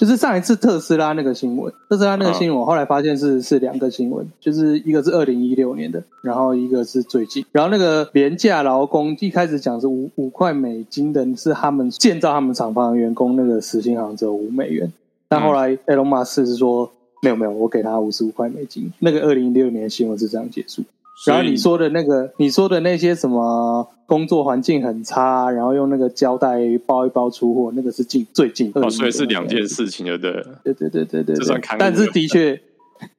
[0.00, 7.44] 就是上一次特斯拉那个新闻，特斯拉那个新闻，我后来发现是是两个新闻，就是一个是二零一六年的，然后一个是最近。
[7.52, 14.90] 然后那个廉价劳工一开始讲是五五块美金的，是他们建造他们厂房的员工那个时薪好像只有五美元，
[15.28, 16.90] 但后来 Elon Musk 是说
[17.20, 18.90] 没有没有，我给他五十五块美金。
[19.00, 20.82] 那个二零一六年的新闻是这样结束。
[21.26, 28.72] 然后你说的那个，你说的那些什么工作环境很差，然后用那个胶带包一包出货，那个是近最近。
[28.74, 30.44] 哦，所以是两件事情，对不对？
[30.64, 31.80] 对对对对对，这算刊物。
[31.80, 32.60] 但是的确，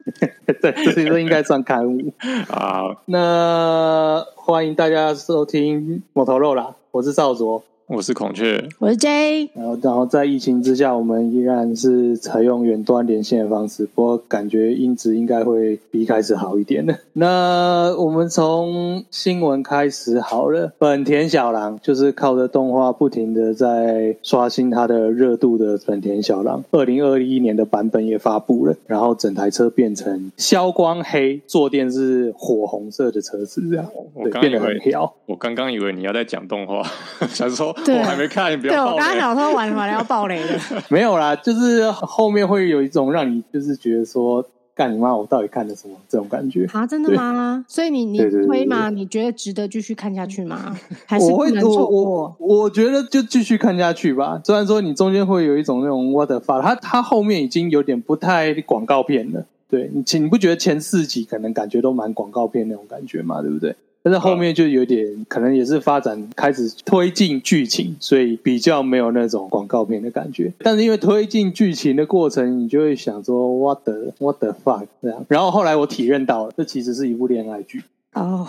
[0.61, 2.11] 对，这些都应该算刊物
[2.49, 2.97] 啊。
[3.05, 7.63] 那欢迎大家收听摩托肉啦，我是少佐。
[7.93, 9.49] 我是孔雀，我是 J。
[9.53, 16.97] 然后，然后在疫情之下，我们依然是采用远端连线的方式，不过感觉音质应该会比一开始好一点的。
[17.11, 20.71] 那我们从新闻开始好了。
[20.79, 35.13] 本田小狼就是靠着动画不停的在刷新它的热度的本田小狼，二零二一年的版本也发布了，然后整台车变成消光黑，坐垫是火红色的车子，这样我刚刚变得很飘。
[35.25, 36.81] 我刚刚以为你要在讲动画，
[37.27, 37.75] 想说。
[37.85, 38.73] 对我还没看，你不要。
[38.73, 40.59] 对，我刚刚想说完完了要爆雷了。
[40.89, 46.87] 没有啦，就是后面会有一种让你就是觉得说，干你妈，我到底看了什么这种感觉啊？
[46.87, 47.65] 真的吗？
[47.67, 48.89] 所以你你推吗？
[48.89, 50.75] 你觉得值得继续看下去吗？
[51.05, 52.01] 还是不能错过？
[52.03, 54.39] 我我，我觉得就继续看下去吧。
[54.43, 59.45] 虽然说你中间会有一种那种 what the fuck，它它后面已经有点不太广告片了。
[59.69, 63.41] 对你，你不觉得前四集可能感觉都蛮广告片那种感觉吗？
[63.41, 63.73] 对不对？
[64.03, 70.51] 但是后面就有点可能也是发展开始推进剧情，所以比较没有那种广告片的感觉。
[70.59, 75.25] 但是因为推进剧情的过程，你就会想说 what the what the fuck 这样。
[75.27, 77.83] 然后后来我体认到了，这其实是一部恋爱剧。
[78.13, 78.45] 哦，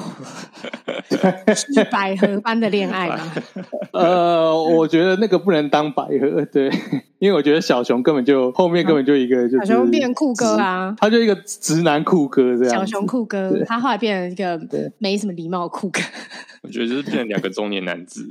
[1.55, 3.33] 是百合般的恋爱吗？
[3.95, 6.69] 呃，我觉得那个不能当百合，对，
[7.21, 12.75] 因为我觉得小熊根本就后面根本就一个就是小熊变酷哥啊，他就一个直男酷哥这样。
[12.75, 14.61] 小熊酷哥，他后来变成一个
[14.99, 16.01] 没什么礼貌酷哥。
[16.62, 18.27] 我觉得就是变成两个中年男子，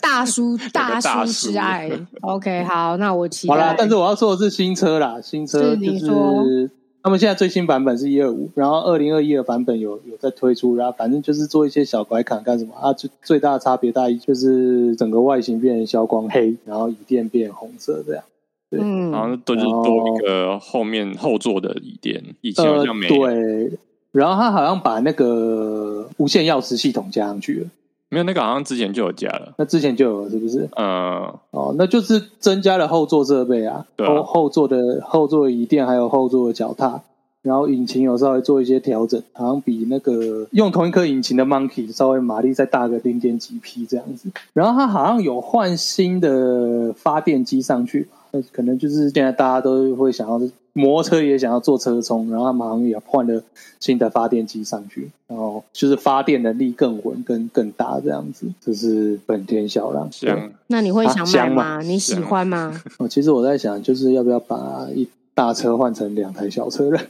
[0.00, 1.88] 大叔 大叔之爱。
[2.22, 3.54] OK，好，那我期待。
[3.54, 6.70] 好啦，但是我要说的是新车啦，新车就是。
[7.02, 12.92] 他们现在最新版本是一二五，然后二零二一的版本有有在推出，然后反正就是做一些小改款干什么啊？
[12.92, 18.24] 最最大的差别大意就是整个外形变成消光黑，然后椅垫变红色这样。
[18.70, 23.22] 对，嗯，然后都就是多一个后面后座的椅垫，以前好像没有。
[23.22, 23.78] 呃，对，
[24.12, 27.66] 然后他好像把那个无线钥匙系统加上去了。
[28.10, 30.68] 没有，那个好像之前就有加了，那之前就有了，是不是？
[30.76, 37.02] 嗯，哦，那就是增加了后座设备啊，对啊，后后座的后座椅垫还有后座的脚踏，
[37.42, 48.08] 然后引擎有稍微做一些调整，好像比那个用同一颗引擎的 Monkey 稍微马力再大个零点几匹这样子，然后它好像有换新的发电机上去，
[48.52, 50.40] 可能就是现在大家都会想要。
[50.74, 53.42] 摩托车也想要做车充，然后他们好像也换了
[53.80, 58.46] 新的发电机上去，然后就是发电能力更稳、更更大这样子。
[58.60, 60.08] 这是本田小狼。
[60.12, 61.62] 香，那你会想买吗？
[61.64, 62.80] 啊、你喜欢吗？
[62.98, 67.00] 哦，其实我在想，就是要不要把一大车换成两台小车了。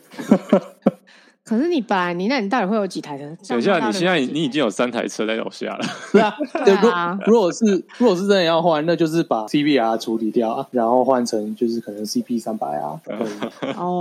[1.48, 3.24] 可是你本来你那你到底会有几台车？
[3.48, 5.82] 等一下，你现在你已经有三台车在楼下了。
[5.82, 7.18] 是啊，对啊。
[7.26, 7.64] 如果是
[7.96, 13.00] 如果是真的要换，那就是把 CBR 处理掉，然后换成就是可能 CP 三百啊，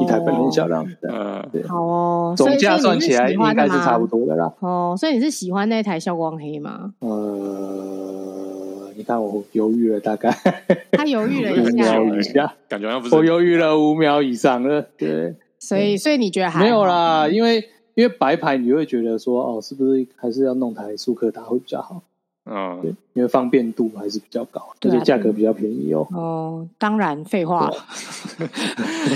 [0.02, 0.86] 一台本田小狼。
[1.02, 1.66] 嗯，对。
[1.68, 4.52] 好哦，总价算起来应该是差不多的啦。
[4.60, 6.94] 哦，所以你是喜欢那台消光黑吗？
[7.00, 10.30] 呃，你看我犹豫了大概，
[10.92, 13.16] 他犹豫了一下， 感觉好像不是。
[13.16, 15.34] 我犹豫了五秒以上了，对。
[15.60, 17.28] 所以，所以你觉得还没有啦？
[17.28, 22.04] 因为因为白牌，你会觉得说，哦，是不是还是要弄台速克达会比较好？
[22.50, 26.08] 嗯，对，因为方便度还是比较高，而且价格比较便宜哦。
[26.12, 27.72] 哦，当然，废话，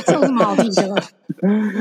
[0.06, 0.96] 这有什么好提的？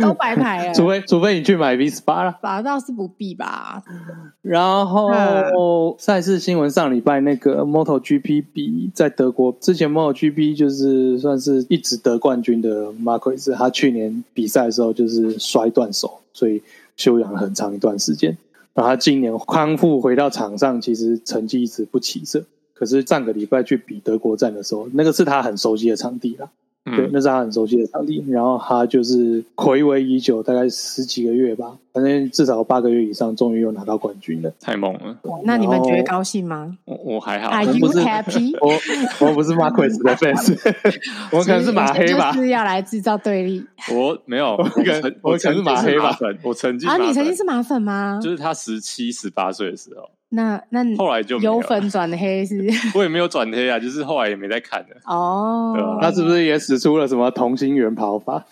[0.00, 3.82] 都白牌了， 除非除非你去买 V 十八了，反倒是不必吧。
[4.42, 16.62] 然后赛事新闻，上礼拜那个 MotoGP 比在德国之前 MotoGP 就是算是一直得冠军的马奎斯，他去年比赛的时候就是摔断手，所以
[16.96, 18.38] 休养了很长一段时间。
[18.80, 22.46] 然后他今年康复回到场上，其实成绩一直不起色。
[22.72, 26.50] 可是上个礼拜去比德国站的时候，那个是他很熟悉的场地了。
[26.86, 28.24] 嗯、对，那是他很熟悉的场地。
[28.28, 35.18] 然后他就是睽违已久，大概十几个月吧，反正至少八个月以上，终于又拿到冠军了，太猛了！
[35.44, 36.76] 那你们觉得高兴吗？
[36.86, 37.50] 我我还好。
[37.50, 38.56] Are you happy？
[38.60, 40.56] 我我不是马奎斯的 fans，
[41.32, 42.32] 我可能是马黑吧。
[42.32, 43.64] 是要来制造对立。
[43.92, 46.16] 我没有，我可能我曾经是马黑吧。
[46.42, 48.18] 我曾经啊，你曾经是马粉吗？
[48.22, 50.08] 就是他十七、十八岁的时候。
[50.32, 52.56] 那那后来就由粉转黑是？
[52.94, 54.96] 我也没有转黑啊，就是后来也没再看了。
[55.04, 58.44] 哦，对啊，他是不是也使出了什么同心圆跑法？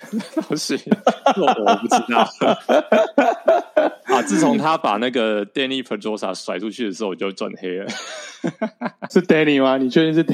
[0.49, 0.79] 不是，
[1.37, 2.29] 我我不知道。
[4.13, 7.87] 啊，自从他把那个 Danny Pedrosa 甩出去的时候，我就转黑了。
[9.11, 9.77] 是 Danny 吗？
[9.79, 10.25] 你确定是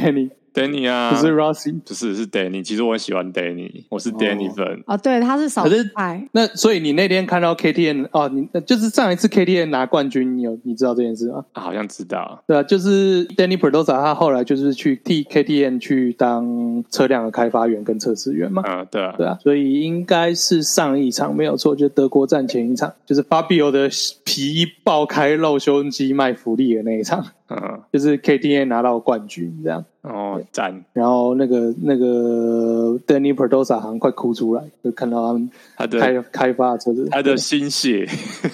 [0.55, 2.63] Danny？Danny 啊，不是 Rossi，不是是 Danny。
[2.63, 4.83] 其实我很喜欢 Danny，我是 Danny 粉。
[4.87, 6.27] 哦，对，他是少数派。
[6.33, 11.45] 那所以你那天看到 KTN 哦，你就是上一次 KTN 拿冠军，你有你知道这件事吗？
[11.53, 12.43] 啊，好像知道。
[12.47, 18.63] 对啊，就是 Danny Pedrosa 他后来就是去替 KTN 去当车辆的开发员跟测试员嘛。
[18.63, 23.89] 啊，对啊，对啊，所以应该是上一场没有错，就是德国站前一场，就是 Fabio 的
[24.25, 27.27] 皮衣爆开露胸肌卖福利的那一场。
[27.49, 29.85] 嗯，就是 KTA 拿到冠军这样。
[30.03, 30.85] 哦，赞！
[30.93, 38.07] 然后那个那个 Danny Pedrosa 好像快哭出来，就看到他们他的开开发车子，他的心血，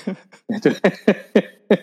[0.63, 0.73] 对，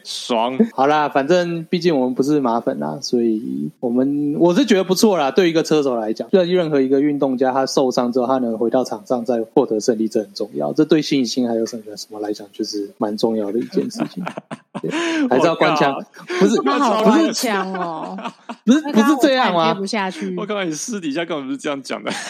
[0.05, 0.57] 爽。
[0.73, 5.31] 好啦，反正毕竟我们不是马粉啦，所以我们我是觉得不错啦。
[5.31, 10.71] 对于一个车手来讲，对任何一个运动家，他受伤之后，他能回到场上再获得胜利，这很重要。
[10.71, 14.23] 这对信心还有什么什么来讲，就是蛮重要的一件事情。
[15.29, 15.93] 还是要官腔，
[16.39, 18.17] 不是他好官腔哦，
[18.65, 19.73] 不是不是这样吗？
[19.73, 20.35] 接不下去。
[20.37, 22.11] 我刚才你私底下根本不是这样讲的。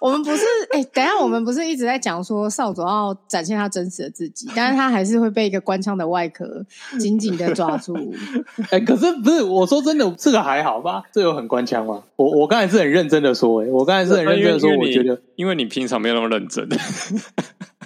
[0.00, 6.64] 我们不是哎、欸，等一下我们不是一直在讲说少佐要展现他真实的自己，但是他还是会被一个官腔的外壳
[6.98, 7.94] 紧紧的抓住。
[8.70, 11.02] 哎、欸，可是不是我说真的，这个还好吧？
[11.12, 12.02] 这有很官腔吗？
[12.16, 16.66] 我我刚才是很认真的说、欸，哎，我刚才是很认真的说，我觉得因为你平常没有那么认真。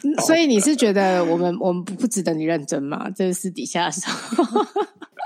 [0.27, 3.09] 所以你是觉得我们我们不值得你认真吗？
[3.15, 4.67] 这是私底下的时候。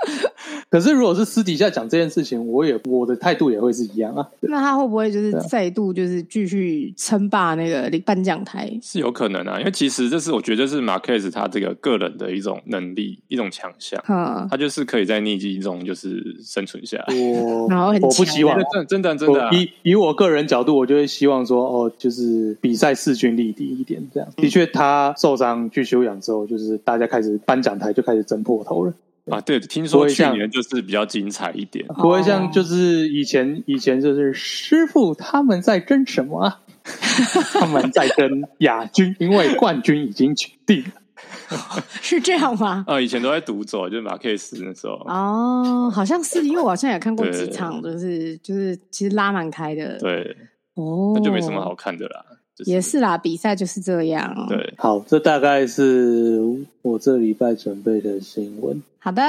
[0.69, 4.27] 可是如果是私底下讲这件事情，我也我的态度也会是一样啊。
[4.41, 8.71] 那他会不会就是再度就是继续称霸那个颁奖台？
[8.81, 14.01] 是有可能啊，因为其实这是我觉得是马克斯他这个个人的一种能力，一种强项。
[14.07, 17.05] 嗯，他就是可以在逆境中就是生存下来。
[17.15, 24.29] 我 然后很我不希望真的真的真的、啊、以以我个人角度，我就会希望说哦，就是比赛势均力敌一点这样。
[24.37, 28.93] 的确，他受伤去休养之后，就是大家开始颁奖台就开始争破头了。
[29.29, 36.61] 啊，对，听说去年就是比较精彩一点，不会像就是以前以前就是师傅他们在争什么啊？
[37.53, 42.83] 他们在争亚军，因为冠军已经决定了， 是这样吗？
[42.87, 44.93] 啊，以前都在独走，就是马克斯那时候。
[45.05, 49.99] 哦，好像是，因为我好像也看过几场，就是就是其实拉蛮开的。
[49.99, 50.35] 对，
[50.75, 52.25] 哦，那就没什么好看的啦。
[52.65, 54.45] 也是啦，比赛就是这样。
[54.49, 56.39] 对，好，这大概是
[56.81, 58.81] 我这礼拜准备的新闻。
[58.99, 59.21] 好的，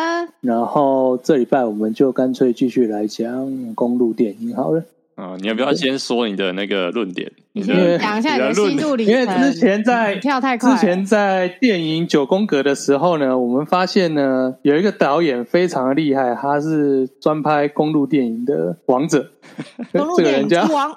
[0.43, 4.85] 然后这礼拜我们就干脆继续来讲公路电影好了。
[5.17, 7.32] 啊，你要不要先说你的那个论点？
[7.52, 9.12] 你先讲一下你的心路历程。
[9.12, 19.29] 因为之前在跳太快，之前在电影九宫格的时候呢，我们发现呢有一个导演非常的厉害，他是专拍公路电影的王者。
[19.91, 20.94] 公路电影之王。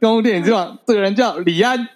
[0.00, 1.88] 公路电影之王，这个人叫李安。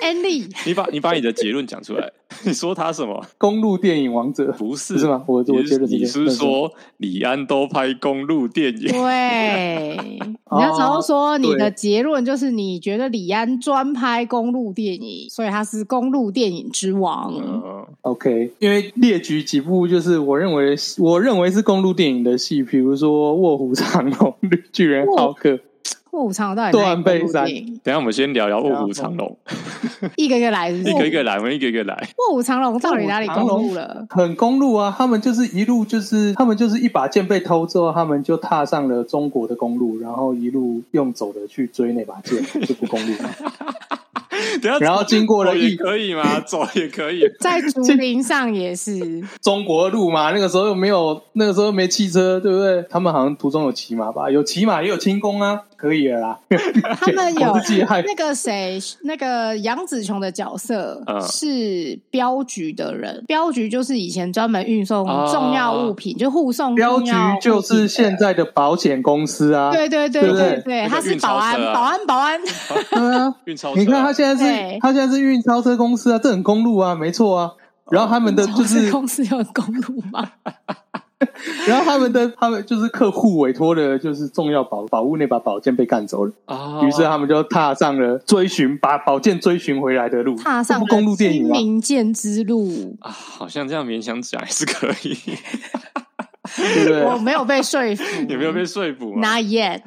[0.00, 2.10] Andy， 你把你把你的结论讲出来。
[2.44, 3.22] 你说他什么？
[3.36, 5.22] 公路电影王者不是是吗？
[5.26, 8.88] 我我觉得你是说李安都拍公路电影？
[8.88, 9.98] 对，
[10.50, 17.34] 你要常说你的结论就是你觉得李安专拍公路电影，所以他是公路电影之王。
[17.36, 25.50] 嗯、OK，因为列举几部就是我认为我认为是公路电影的戏，比如说《卧虎藏龙》《绿巨人浩克》。
[26.12, 27.46] 卧虎藏龙到底断背山？
[27.82, 29.34] 等下我们先聊聊卧虎藏龙，
[30.16, 31.94] 一个一个来是是，一个一个来，我们一个一个来。
[32.18, 34.06] 卧虎藏龙到底哪里公路了？
[34.10, 34.94] 很公路啊！
[34.96, 43.14] 他们就是一路就是他们就是一把剑被偷之后，他们就踏上了中国的公路，然后一路用走的去追那把剑，这不公路
[44.62, 44.78] 吗？
[44.80, 46.40] 然后经过了一可以吗？
[46.46, 50.32] 走也可以， 在竹林上也是 中国路嘛。
[50.32, 52.84] 那个时候又没有，那个时候又没汽车，对不对？
[52.90, 54.30] 他们好像途中有骑马吧？
[54.30, 56.38] 有骑马也有轻功啊，可以了啦。
[57.00, 57.54] 他们有
[58.06, 66.74] 那个谁，那个杨紫琼的角色是镖局的人，镖局就是以前专门运送重要物品，就护送。
[66.74, 69.70] 镖局就是现在的保险公司啊。
[69.72, 72.40] 对对对对对，他是保安，保安，保安。
[72.42, 73.74] 对啊，运钞。
[73.74, 77.52] 你看他现在是，他现在是运钞车公司啊，这很公路啊，没错啊。
[77.90, 80.30] 然后他们的就是公司有公路吗？
[81.68, 86.82] 然后他们的他们就是客户委托的，就是重要宝宝物那把宝剑被干走了啊。
[86.82, 93.10] 于是他们就踏上了追寻把宝剑追寻回来的路，踏上公路电影名剑之路啊。
[93.10, 95.16] 好像这样勉强讲还是可以。
[96.56, 97.04] 对不对？
[97.04, 99.14] 我没有被说服， 也没有被说服。
[99.16, 99.80] Not yet。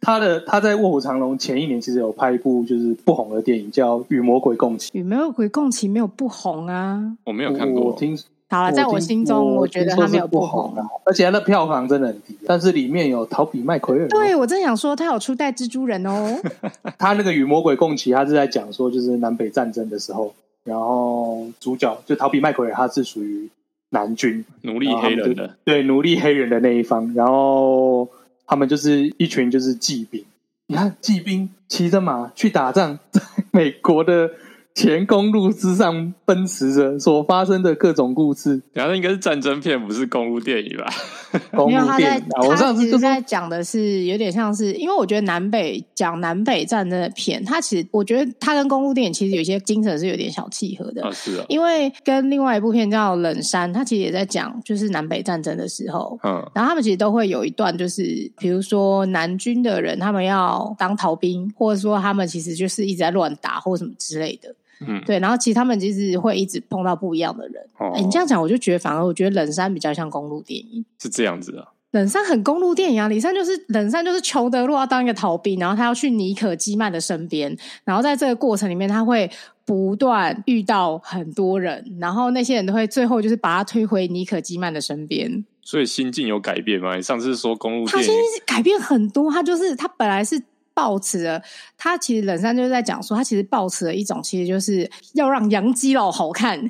[0.00, 4.90] 他的他在《卧虎藏龙》前一年其实有拍一部就是不红的电影，叫《与魔鬼共骑》。
[4.98, 7.84] 与魔鬼共骑没有不红啊，我没有看过。
[7.84, 8.18] 我听
[8.50, 12.36] 好了，在我心中，我觉得他没有不红啊，而且他的票房真的很低。
[12.46, 16.38] 但是里面有陶比麦奎尔，对，我正想说他有初代蜘蛛人哦。
[16.98, 23.48] 他那个与魔鬼共骑，他是在讲说就是南北战争的时候，然后主角就逃比麦奎尔，他是属于
[23.92, 28.06] 南军奴隶黑人的，对，奴隶黑人的那一方，然后
[28.46, 30.22] 他们就是一群就是骑兵。
[30.66, 34.30] 你看，骑兵骑着马去打仗，在美国的。
[34.74, 40.86] 前公路之上奔驰着所发生的各种故事，然后应该是战争片，不是公路电影吧？
[41.52, 51.04] 公路电影，我上次就在讲的是有点像是，因为我觉得南北讲南北战争的片，它其实我觉得它跟公路电影其实有些精神是有点小契合的。
[51.04, 51.44] 啊，是啊。
[51.48, 58.02] 因为跟另外一部片叫《冷山》，它其实也在讲就是南北战争的时候，嗯，然后他们其实都会有一段，就是
[58.38, 64.54] 比如说南军的人他们要当逃兵，或者说他们其实就是一直在乱打或什么之类的。
[64.86, 67.62] 嗯，对，然后其实他们其实会一直碰到不一样的人。
[67.78, 71.68] 哦，你这样讲，我就觉得反而我觉得冷山比较像公路电影，是这样子啊。
[71.92, 79.30] 冷杉很公路电影啊，李山就是冷杉就是裘德洛要当一个逃兵，然后他要去尼可基曼的身边，然后在这个过程里面，他会
[79.66, 85.44] 不断遇到很多人，然后那些人都会最后就是把他推回尼可基曼的身边。
[85.60, 86.96] 所以心境有改变吗？
[86.96, 90.42] 你上次说公路电影，他心境改变很多，他就是他本来是。
[90.74, 91.42] 抱持了，
[91.76, 96.60] 他其实冷杉就是在讲说，他其实抱持了一种，其实就是要让杨基佬好看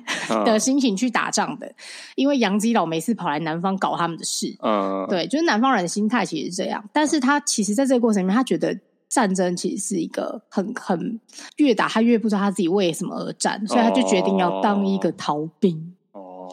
[0.45, 1.73] 的心情去打仗的，
[2.17, 6.83] 因为杨基佬每次跑来南方搞他们的事，嗯，对，就是南方人的心态其实是这样。
[6.93, 8.79] 但是他其实在这个过程里面，他觉得
[9.09, 11.21] 战争其实是一个很很
[11.57, 15.92] 越打他越不知道他自己为什么而战，所以他就决定要当一个逃兵。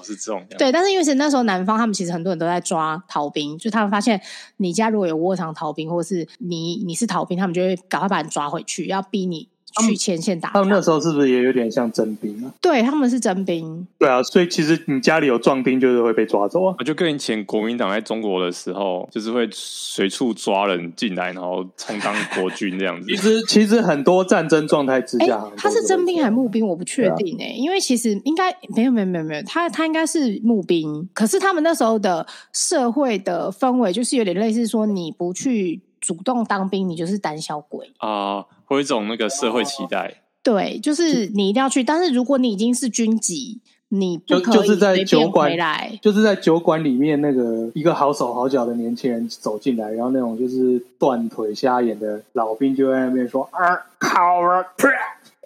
[0.03, 4.21] 是这种对，但是因为是那时候南方，他们其实很多人都在抓逃兵，就他们发现
[4.57, 9.49] 你家如果有窝藏逃兵，或是你你是逃兵，他们就会赶快把你抓回去，要逼你。
[9.87, 12.51] 去前线打，他们那时候是不是也有点像征兵啊？
[12.61, 13.87] 对，他们是征兵。
[13.97, 16.75] 对啊，所以其实你家里有壮丁，就是会被抓走啊。
[16.83, 23.07] 就跟以前国民党在中国的时候，就是会随处抓人进来，然后充当国军这样子。
[23.07, 27.53] 其实，其实很多战争状态之下，欸、他是征兵还是募兵，我不确定哎、欸。
[27.53, 31.07] 因为其实应该没有没有没有没有，他他应该是募兵。
[31.13, 38.09] 可是他们那时候的社会的氛围，就是有点类似说，你不去主动当兵，你就是胆小鬼啊。
[38.37, 41.83] 呃有一种那个社会期待，对，就是你一定要去。
[41.83, 43.59] 但是如果你已经是军籍，
[43.89, 54.63] 你不可以就是在酒馆回来，就是在酒馆里面那个一个好手好脚的年轻人走进来，然后那种就是断腿瞎眼的老兵就在那边说啊，靠啊！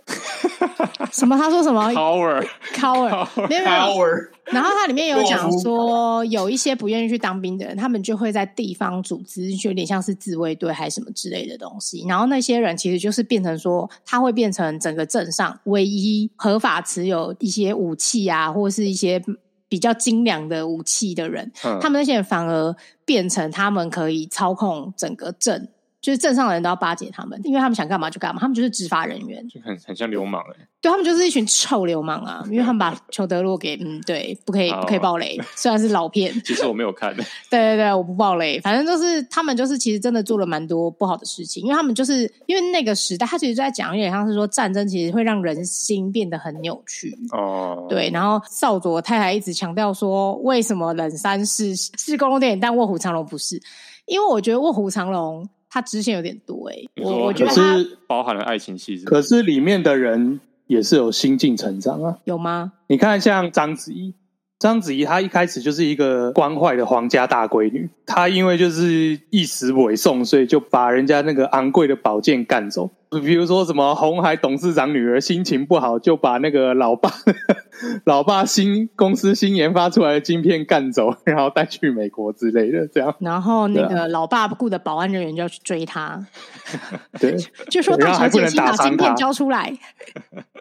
[1.11, 1.37] 什么？
[1.37, 4.05] 他说什么？Coward，Coward，没有没有。
[4.45, 12.05] 然后它里面有讲说，有一些不愿意去当兵的人，他们就会在地方组织，就有点像是自卫队还是什么之类的东西。
[12.07, 19.23] 然后那些人其实就是变成说，他会变成整个镇上唯一合法持有一些武器啊，或是一些
[19.69, 21.51] 比较精良的武器的人。
[21.63, 25.69] 嗯、他们那些人反而变成他们可以操控整个镇。
[26.03, 30.67] 就是镇上的人都要巴结他们，因为他们想干嘛就干嘛，他们就是执法人员，就很很像流氓哎、欸。
[30.81, 36.33] 对，他们就是一群臭流氓啊，因为他们把 裘德洛给嗯，对，不可以不可以爆雷，虽然是老片。
[36.43, 37.15] 其实我没有看。
[37.15, 47.87] 对对对，我不爆雷，反正就是他们就是其实真的做了蛮多不好的事情，因为他们就是因为那个时代，他其实就在讲有点像是说战争其实会让人心变得很扭曲哦。
[47.89, 53.61] 对，然后少佐太太一直强调说，为什么冷山是是公路电影，但卧虎藏龙不是？
[54.05, 55.47] 因为我觉得卧虎藏龙。
[55.73, 62.73] 他支线有点多哎、欸，我我觉得是包含了爱情戏，可是里面的人也是有心境成长啊，有吗？
[62.85, 64.13] 你看像章子怡，
[64.59, 72.91] 章子怡她一开始就是一个官坏的皇家大闺女，她因为就是一时委送，所以就把人家那个昂贵的宝剑干走。
[73.19, 77.09] 比如说什么红海董事长女儿心情不好，就把那个老爸
[78.05, 83.13] 老爸新公司新研发出来的晶片干走，然后带去美国之类的，这样。
[83.19, 86.25] 然后那个老爸雇的保安人员就要去追他，
[87.19, 87.35] 对，
[87.69, 89.71] 就说大小姐先把晶片交出来，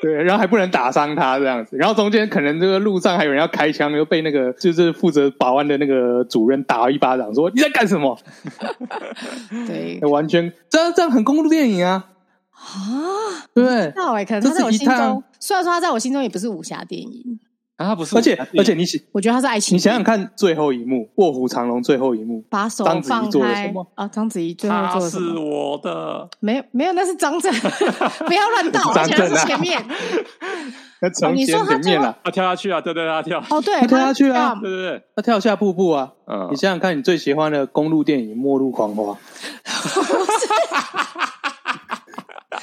[0.00, 8.18] 对，然后还不能打伤他这样子，然后中间可能这个路上还有人要开枪，又被那个就是负责保安的那个主任打了一巴掌，说你在干什么？
[9.66, 12.06] 对，完全这样这样很公路电影啊。
[12.62, 17.38] 啊，对，那我可能他在我心中，虽然说他在我心中也不是武侠电影
[17.76, 19.74] 啊，他不是，而且而且你想，我觉得他是爱情。
[19.74, 24.06] 你想想看，最后一幕《卧虎藏龙》最后一幕，把手放开啊！
[24.06, 25.32] 章子怡最后做了什么？
[25.32, 27.52] 是我的，没有没有，那是张震，
[28.26, 29.82] 不要乱 倒，而且是前面。
[31.34, 32.80] 你说他前面他跳下去啊？
[32.80, 33.42] 对对，他跳。
[33.50, 34.56] 哦，对，他跳下去啊！
[34.62, 36.12] 对对对，他跳下瀑布啊！
[36.28, 39.12] 嗯，你想想看，你最喜欢的公路电影《末路狂花》。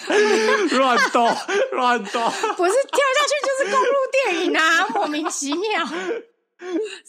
[0.77, 1.27] 乱动，
[1.73, 2.21] 乱动，
[2.57, 5.85] 不是跳下去就是公路电影啊， 莫名其妙。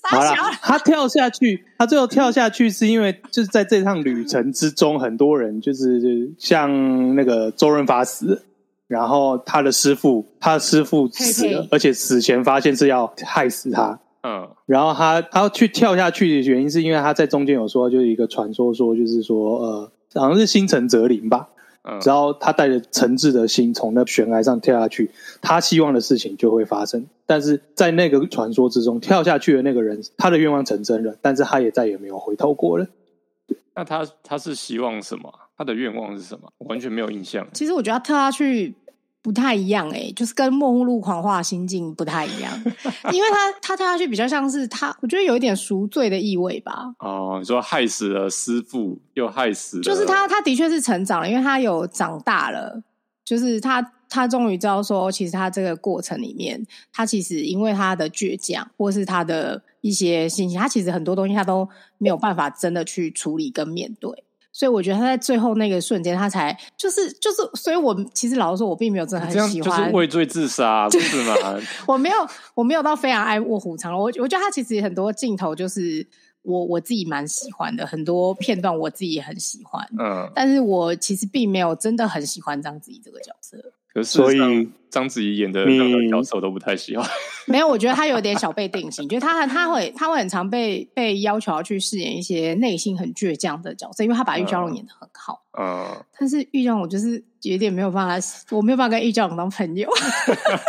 [0.05, 0.33] 好了，
[0.63, 8.45] 他跳下去，他最后跳下去是因为就是在这趟旅程之中，很多人就是像那个周润发死，
[8.87, 13.99] 然后他的师傅，他的师傅死了，而且死前发现是要害死他。
[14.23, 21.49] 嗯，然后他他要去跳下去的原因是因为他在中间有说，就是一个传说说，就是说呃，好像是心诚则灵吧。
[22.01, 25.11] 只要他带着诚挚的心从那悬崖上跳下去，
[25.41, 27.07] 他希望的事情就会发生。
[27.27, 32.87] 但是在那个传说之中，跳下去的那个人，他的愿望成真了，但是他也再也没有回头过了。
[33.75, 35.33] 那他他是希望什么？
[35.57, 36.51] 他的愿望是什么？
[36.59, 37.47] 我完全没有印象。
[37.53, 38.75] 其实我觉得他跳下去。
[39.23, 42.51] 不太一样哎、欸，就是跟《梦露狂话心境》不太一样，
[43.13, 46.95] 因为他他跳下去比较像是他，我觉得有一点赎罪的意味吧。
[46.99, 52.83] 哦，你说害死了师傅，又害死了，就是他他的确是成长了，因为他有长大了，
[53.23, 64.25] 就是他他终于知道说，其实他这个过程里面，他其实因为他的倔强，或是他的一些信心，他其实很多东西他都没有办法真的去处理跟面对。
[64.61, 71.35] 所以我觉得他在最后那个瞬间，他才就是就是，所以我其实老实说，我并没有真的很喜欢，就是畏罪自杀，不是吗？
[71.89, 72.17] 我没有，
[72.53, 73.99] 我没有到非常爱卧虎藏龙。
[73.99, 76.07] 我我觉得他其实很多镜头就是
[76.43, 79.83] 我我自己蛮喜欢的，很多片段我自己也很喜欢。
[79.99, 83.57] 嗯，但是我其实并没有真的很喜欢章子怡这个角色。
[83.93, 87.05] 可是，所以章子怡演的任何角色都不太喜欢。
[87.47, 95.45] 没有，我觉得他有点小被定型，觉得他他会他会很常被被要求要去饰演一些内心很倔强的角色，因为他把玉娇龙演的很好。
[95.59, 99.89] 嗯，嗯，但是玉娇龙我就是有点没有办法，我没有办法跟玉娇龙当朋友。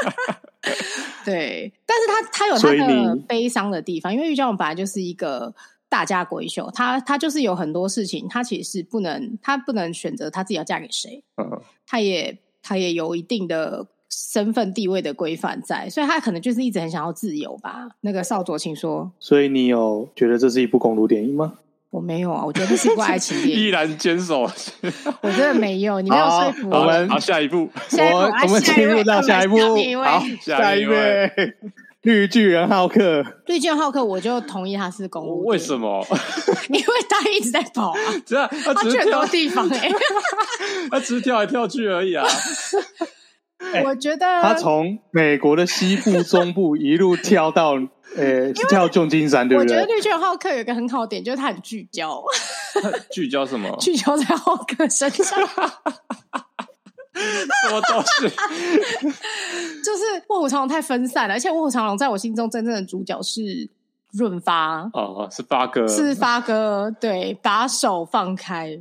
[1.23, 5.53] 对，但是他他有他的悲伤的地方，因为玉娇龙本来就是一个
[5.89, 11.23] 大家闺秀，她她就是有很多事情，她其实是不能她不能选择她自己要嫁给谁。
[11.37, 12.39] 嗯，他也。
[12.61, 17.89] 他也有一定的身份地位的规范在，所以他可能就是一直很想要自由吧。
[18.01, 19.11] 那个少佐，请说。
[19.19, 21.53] 所以你有觉得这是一部公路电影吗？
[21.89, 23.59] 我没有啊，我觉得这是一部爱情电影。
[23.65, 24.43] 依然坚守，
[25.21, 26.77] 我真的没有，你没有说服我。
[26.79, 29.57] 我们好，下一步，我我们进入到下一步。
[30.01, 31.29] 好，下一位，
[32.01, 33.23] 绿巨人浩克。
[33.45, 35.45] 绿巨人浩克，我就同意他是公路。
[35.45, 36.05] 为什么？
[36.69, 39.91] 因为他一直在跑啊，这样他去很多地方哎。
[40.89, 42.25] 他只是跳来跳去而已啊！
[43.85, 47.73] 我觉得他从美国的西部、中部一路跳到
[48.17, 49.77] 呃，跳旧金山，对不对？
[49.77, 52.21] 我觉得绿巨人浩克有一个很好点，就是他很聚焦。
[53.11, 53.77] 聚焦什么？
[53.79, 55.39] 聚焦在浩克身上。
[57.13, 58.29] 什么都是？
[59.83, 63.69] 就是卧虎藏龙太分散了，而且卧虎藏龙在我心中真正的主角是
[64.11, 66.93] 润发哦，是发哥，是发哥。
[66.99, 68.79] 对，把手放开。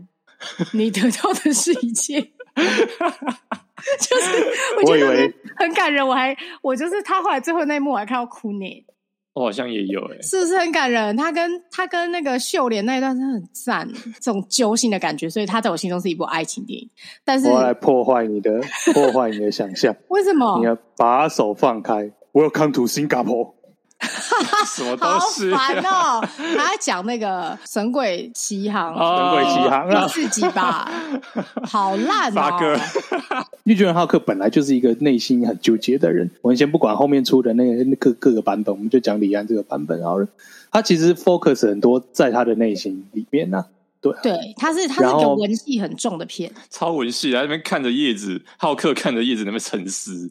[0.72, 2.18] 你得到的是一切，
[2.56, 6.06] 就是我觉得很感人。
[6.06, 8.86] 我还我就是他后来最后那一幕，我还看到哭呢。
[9.32, 11.16] 我好像也有哎，是不是很感人？
[11.16, 13.88] 他跟他跟那个秀莲那一段真的很赞，
[14.20, 16.90] 这种揪心的感觉，所以他在我心中是一部爱情电影。
[17.24, 18.60] 但是我要来破坏你的
[18.92, 20.58] 破坏你的想象，为什么？
[20.58, 23.54] 你要把手放开，Welcome to Singapore。
[24.66, 25.52] 什么东西？
[25.52, 26.20] 好烦哦！
[26.56, 30.90] 他在讲那个《神鬼奇航》，《神鬼奇航》第四集吧，
[31.64, 32.58] 好烂啊！
[32.58, 32.76] 哥，
[33.64, 36.30] 绿巨人浩克本来就是一个内心很纠结的人。
[36.42, 40.26] 我们先不管后面出的那个各各个版本，我们就讲李安这个版本好了。
[40.72, 43.66] 他其实 focus 很多在他的内心里面呢、啊。
[44.00, 50.30] 对、啊，对，他是他是一个文戏很重的片， 超文戏，在那边看着叶子，浩克看着叶子那边沉思。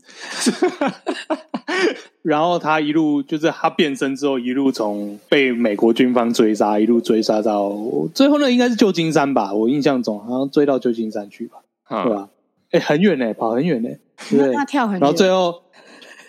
[2.22, 7.72] 然后他一路就是他变身之后，一路从被美国军方追杀，一路追杀到
[8.14, 9.54] 最后那，应该是旧金山吧？
[9.54, 11.60] 我印象中好像追到旧金山去吧？
[11.90, 12.30] 嗯、对吧？
[12.72, 13.90] 哎，很远呢，跑很远呢，
[14.30, 15.00] 对，他跳很远。
[15.00, 15.62] 然后最后，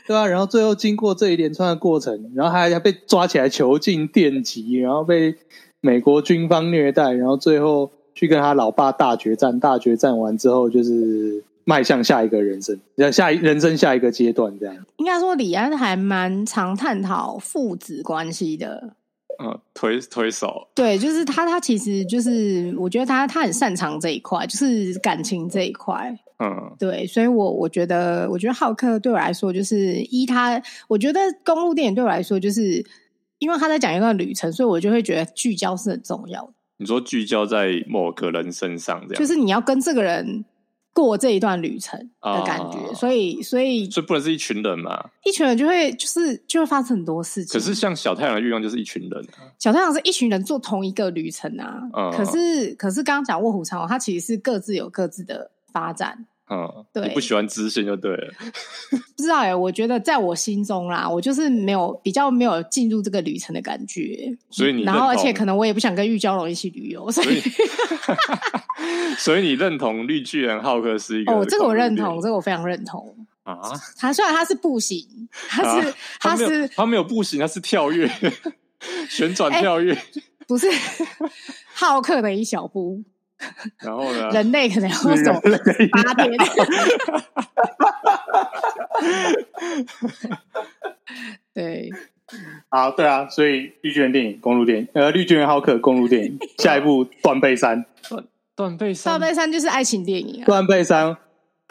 [0.06, 5.34] 对啊，然后最后经过这一连串的过程，然后还还被抓起来囚禁电击，然后被
[5.80, 11.44] 美国军方虐待，然后最后去跟他老爸大决战，大决战完之后就是。
[11.62, 12.80] 迈向下一个人生，
[13.12, 18.94] 下一人生下一个阶段，这样应该说李安还蛮常探讨父子关系的。
[19.40, 26.18] 嗯，推推手，对，就是他，他其实就是我觉得他他很擅长这一块，就是感情这一块。
[26.42, 32.84] 嗯，对，所以我我觉得，我觉得浩克对我来说，就是依他，我觉得公路电影对我来说，就是
[33.40, 36.52] 因为他在讲一段旅程，所以我就会觉得聚焦是很重要的。
[36.76, 40.44] 你说聚焦在某个人身上，这样就是你要跟这个人。
[40.92, 45.10] 过这一段旅程的感觉，哦、所以所以所以不能是一群人嘛？
[45.24, 47.52] 一群人就会就是就会发生很多事情。
[47.58, 51.88] 可是像小太阳的欲望就是一群人，啊，小太阳是一群人做同一个旅程啊。
[51.96, 56.26] 嗯、可是可是刚刚讲卧虎藏龙，它其实是各自有各自的发展。
[56.52, 58.34] 嗯，对，不喜欢支线就对了。
[59.16, 64.36] 不知道哎、欸，我觉得在我心中啦，我就是没有比较没有进入这个旅程的感觉。
[64.50, 67.40] 所以你然后而且可能我也不想跟玉娇龙一起旅游，所以
[69.16, 71.32] 所以你认同绿巨人浩克是一个？
[71.32, 73.60] 哦，这个我认同，这个我非常认同啊。
[73.96, 75.06] 他虽然他是步行，
[75.48, 78.10] 他是、啊、他是他没有步行，他是跳跃，
[79.08, 80.02] 旋转跳跃、欸，
[80.48, 80.66] 不是
[81.72, 83.04] 浩克的一小步。
[83.80, 84.28] 然后呢？
[84.30, 85.32] 人类可能要走
[85.90, 86.32] 八天。
[91.54, 91.90] 对，
[92.68, 98.24] 好，对啊，所以绿巨人电影公路电影，呃，绿巨人浩克公路电影，下一部断背山，断
[98.54, 100.46] 断背山，断背山就是爱情电影啊。
[100.46, 101.16] 断背山，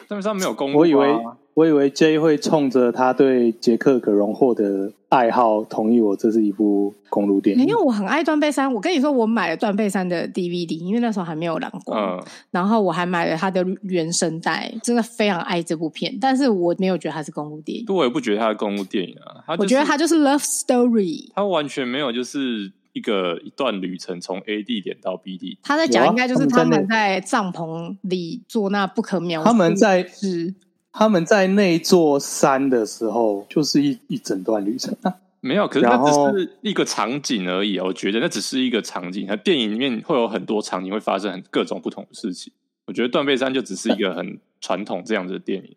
[0.06, 1.08] 断背山没有公路，我以为。
[1.54, 7.66] 我以为 J 会冲着他对杰克·葛荣获的爱好，同意我这是一部公路电影。
[7.66, 16.16] 因为我很爱断背山，我跟你说，我买了断背山的 DVD，因为那时候还没有蓝光，嗯，然后我还买了他的原声带，真的非常爱这部片。
[16.20, 19.56] 但是我没有觉得它是公路电影，我也不觉得它是公路电影啊。
[19.58, 25.58] 我觉得它就是 Love Story，它完全没有就是一个一段旅程从 A 地点到 B 地。
[25.62, 30.54] 他在讲应该就是他们在帐篷里做那不可描述，他们在是。
[30.92, 35.14] 他们在那座山的时候，就是一一整段旅程啊。
[35.42, 37.78] 没有，可是那只是一个场景而已。
[37.78, 42.52] 我觉得那只是一个场景，它电影里面会有很多场景会发生很各种不同的事情。
[42.86, 45.74] 我觉得断背山就只是一个很传统这样子的电影，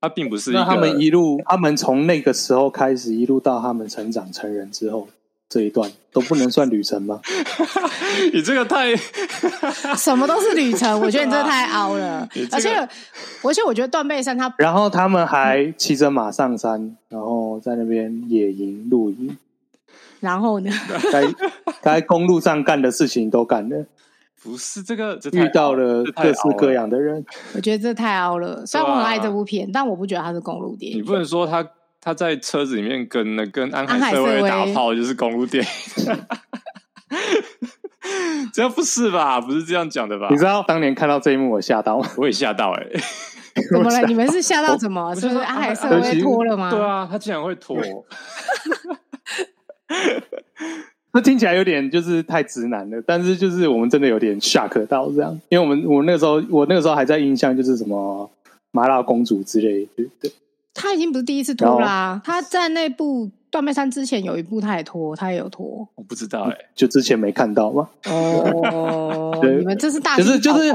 [0.00, 0.60] 它并不是一个。
[0.60, 5.08] 那他们一路，他们从那个时候开始，一路到他们成长成人之后。
[5.50, 7.20] 这一段都不能算旅程吗？
[8.32, 8.94] 你这个太
[9.98, 12.28] 什么都是旅程，我觉得你这个太凹了。
[12.32, 12.88] 这个、而且，
[13.42, 19.36] 而且我觉得断背山他，然后他们还骑着马上山，然后在那边野营露营。
[20.20, 20.70] 然后呢？
[21.10, 21.34] 该
[21.82, 23.86] 该公路上干的事情都干了。
[24.42, 27.24] 不是这个这，遇到了各式各样的人。
[27.54, 28.64] 我觉得这太凹了。
[28.64, 30.98] 虽然我很爱这部片，但我不觉得它是公路电影。
[30.98, 31.66] 你不能说他。
[32.00, 36.16] 他在车子里面跟那跟安海瑟薇打炮，就是公路电影，
[38.54, 39.38] 这不是吧？
[39.40, 40.28] 不是这样讲的吧？
[40.30, 42.08] 你知道当年看到这一幕我吓到吗？
[42.16, 43.00] 我也吓到哎、欸！
[43.70, 44.06] 怎么了？
[44.06, 45.14] 你们是吓到什么？
[45.14, 46.70] 是不是安海瑟薇脱了吗？
[46.70, 47.76] 对啊，他竟然会脱！
[51.12, 58.30] 那听起来有点就是太直男了，但是就是我们真的有点 shock 到这样，因为我们我那个时候我那个时候还在印象就是什么
[58.70, 60.32] 麻辣公主之类的，对。
[60.74, 67.88] 他已经不是第一次脱啦、啊，他在那部断背山之前有一部他也拖，他也有拖，我不知道哎、欸，就之前没看到吗？
[68.06, 70.72] 哦， 你们这是大就是就是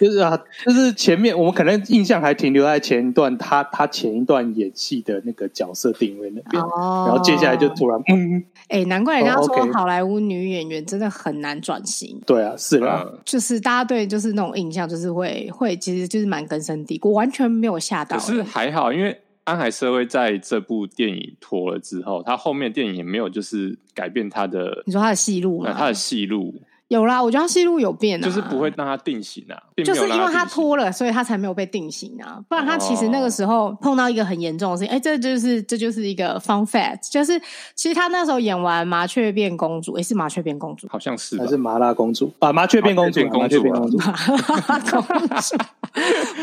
[0.00, 19.18] 就是啊，就是前面我们可能印象还停留在前一段，他他前一段演戏的那个角色定位那边，哦，然后接下来就突然嗯，哎、欸，难怪人家说好莱坞女演员真的很难转型，对啊，是啦，就是大家对就是那种印象就是会会其实就是蛮根深蒂固，我完全没有吓到，可是还好，因为。
[19.44, 25.72] 安海社会在这部电影脱了之后，他后面电影也没有就是改变他的，你说他的戏路吗？
[25.76, 26.54] 他的戏路。
[26.88, 32.38] 有啦，我觉得他戏路有变啊，就是不会让他定型啊，就是因为他脱了，所以他才没有被定型啊。
[32.46, 37.40] 不然他其实那个时候碰到一个很严重的事情，哎、哦，这就是这就是一个 fun fact，就是
[37.74, 42.52] 其实他那时候演完麻雀变公主，也，是麻雀变公主，好像是还是麻辣公主啊？
[42.52, 43.96] 麻雀变公主，麻雀变公主，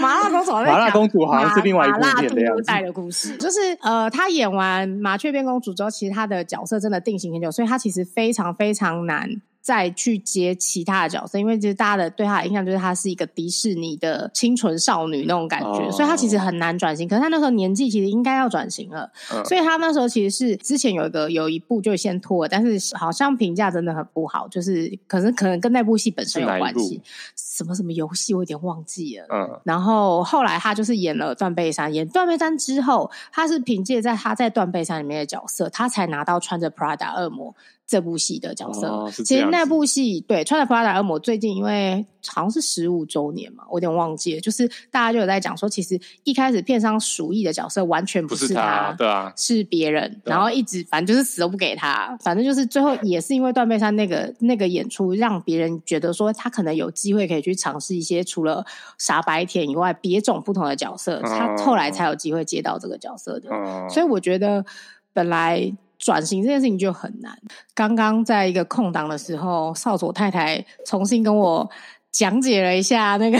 [0.01, 9.29] 麻辣公主，麻辣公主好像是另外一部片的样子的故事，就是呃，他演完麻雀变公主之后，其实他的角色真的定型很久，所以他其实非常非常难。
[9.61, 17.07] 再去接其他的角色，因为其实大家的对他的印象就是他是一个迪士尼的清纯少女那种感觉，哦、所以他其实很难转型。
[17.07, 27.01] 可是他那时候年纪其实应该要转型了，嗯，所以他那时候其实是之前有一个有一部就先脱了，但是好像评价真的很不好，就是可能可能跟那部戏本身有关系。
[27.35, 29.27] 什么什么游戏我有点忘记了。
[29.29, 37.55] 嗯，然后后来他就是演了断背山，演断背山之后，他是凭借在他在断背山里面的角色，他才拿到穿着 Prada 恶魔。
[37.91, 44.39] 这部戏的角色，哦、其实那部戏对穿着 Prada 恶魔最近因为好像是十五周年嘛，我有点忘记了。
[44.39, 58.65] 就是大家就有在讲说，其实一开始片商鼠疫的角色完全不是他，不是他对啊，是别人，然后一直反正就是死都不给他，反正就是最后也是因为断背山那个那个演出，让别人觉得说他可能有机会可以去尝试一些除了
[58.97, 63.53] 傻白甜以外别种不同的角色，他后来才有机会接到这个角色的。
[63.53, 64.63] 哦、所以我觉得
[65.11, 65.73] 本来。
[66.01, 67.37] 转型这件事情就很难。
[67.75, 71.69] 刚刚在一个空档的时候，少佐太太重新跟我
[72.11, 73.37] 讲解了一下那个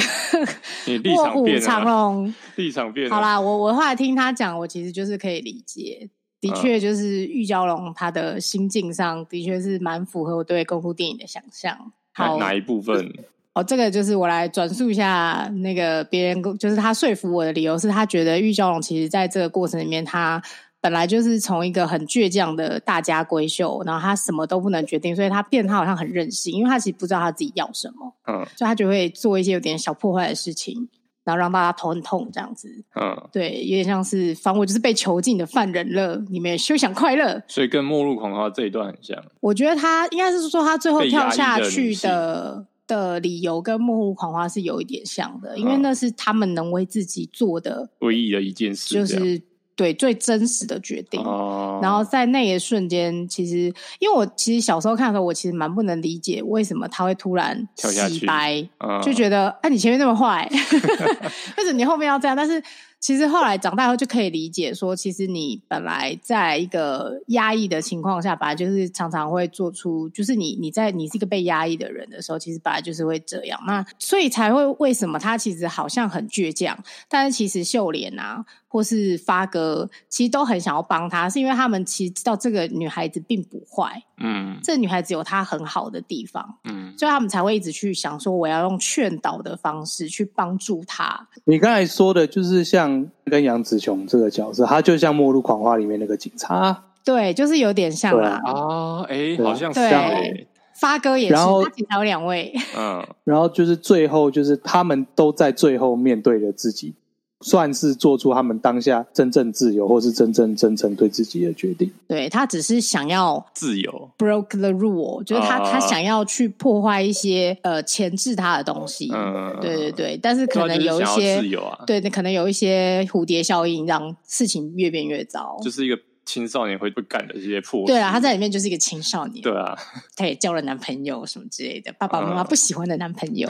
[1.16, 3.10] 卧虎藏龙 立场变。
[3.10, 6.08] 好啦，我我后来听他讲，我其实就是可以理解。
[6.40, 11.92] 的确，就是玉娇龙他的心境上的确是蛮符合我对功夫电影的想象。
[12.14, 13.12] 好，哪一部分？
[13.54, 20.42] 哦，这个就是我来转述一下那个别人，就是他说服我的理由是他觉得玉娇龙其实在这个过程里面，他
[20.82, 30.90] 本来就是从一个很倔强的大家闺秀，然后他什么都不能决定，所以他变他好像很任性，因为他其实不知道他自己要什么，嗯，所以他就会做一些有点小破坏的事情，
[31.24, 39.24] 然后让大家头很痛这样子，嗯，对，有点像是反正我就是被囚禁的犯人了，你们也休想快乐，所以跟《末路狂花》这一段很像。
[39.40, 42.66] 我觉得他应该是说他最后跳下去的。
[42.88, 49.42] 的理由跟《末路狂花》是有一点像的，因为那是他们能为自己做的唯一的一件事，就是
[49.82, 51.20] 对最真实的决定。
[51.22, 60.48] 哦、然后在那一瞬间，其实因为我其实小时候看的时候，我其实蛮不能理解为什么他会突然洗白，哦、就觉得哎、啊，你前面那么坏，
[61.58, 62.38] 为什么你后面要这样？
[62.38, 62.62] 但是。
[63.02, 73.60] 其实后来长大后就可以理解说，其实你本来在一个压抑的情况下，本来就是常常会做出，就是你你在你是一个被压抑的人的时候，其实本来就是会这样。
[73.66, 76.78] 那所以才会为什么他其实好像很倔强，
[77.10, 78.46] 但是其实秀莲啊。
[78.72, 91.28] 或是发哥，其实都很想要帮他，是因为他们其实知道这个女孩子并不坏，嗯，这个女孩子有她很好的地方，嗯，所以他们才会一直去想说，我要用劝导的方式去帮助她。
[91.44, 98.40] 你刚才说的就是像跟杨紫琼这个角色，他就像《末路狂花》里面那个警察，对，就是有点像啦。
[98.46, 99.82] 啊，哎，好像是。
[99.82, 100.48] 对，
[100.80, 106.96] 发哥也是，然后他警察有两位，嗯，然后就是最后就是他们都在最后面对着自己。
[107.42, 111.92] 算是做出他们当下真正自由，或是真正真诚对自己的决定。
[112.08, 119.10] 对，他只是想要自由，broke the rule，就是他、uh, 他想要去破坏一些呃钳制他的东西。
[119.14, 125.60] 嗯，对对对，但是可能有一些自由啊，对，可能有一些蝴蝶效应，让事情越变越糟。
[125.64, 125.98] 就是一个。
[126.26, 129.76] 青少年会不干的这些破事，对啊，他在里面就是一个青少年，对啊，
[130.16, 133.50] 他也交了男朋友什么之类的，爸爸妈妈不喜欢的男朋友，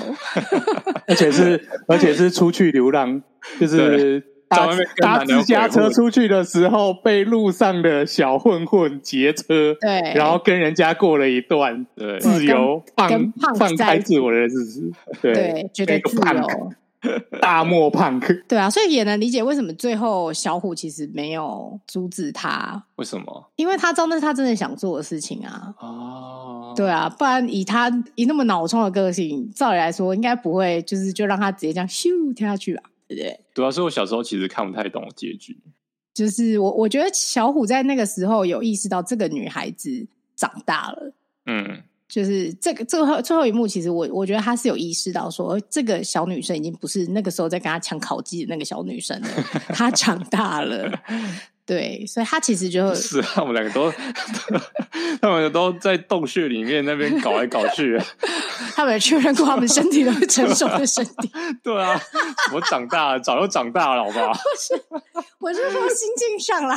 [1.08, 3.22] 而且是而且是出去流浪，
[3.60, 11.86] 就是搭搭自家车出去的时候，被路上的小混混劫车，对，然后跟人家过了一段
[12.20, 16.74] 自由放放开自我的日子，对，觉得自由。
[17.42, 22.84] 大漠胖克，对啊，所以也能理解为什么最后小虎其实没有阻止他。
[22.98, 23.52] 为什么？
[23.56, 25.74] 因为他知道那是他真的想做的事情啊。
[25.80, 33.40] 哦，对啊，不然以他以那么脑冲的个性，照理来说应该不会，就是就让他直接这样咻跳下去吧，对不对？
[33.54, 35.58] 主要是我小时候其实看不太懂结局。
[36.14, 41.14] 就是我我觉得小虎在那个时候有意识到这个女孩子长大了。
[41.46, 41.82] 嗯。
[42.12, 49.28] 就是这个最后最后一幕，其实我我觉得他是有意识到说，这个小女生已经不是那个时候在跟他抢烤鸡的那个小女生了，
[49.70, 50.92] 她长大了，
[51.66, 53.90] 对，所以她其实就 是他们两个都，
[55.22, 57.98] 他们都在洞穴里面那边搞来搞去，
[58.76, 61.32] 他们确认过他们身体都是成熟的身体，
[61.64, 61.98] 对啊，
[62.54, 64.34] 我长大了，早就长大了，好不好？
[65.40, 66.76] 我是说心境上啦，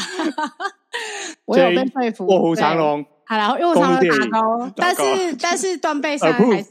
[1.44, 3.04] 我有被说服，卧虎藏龙。
[3.26, 6.68] 好，然后又上了打高，但是但是断背 山还是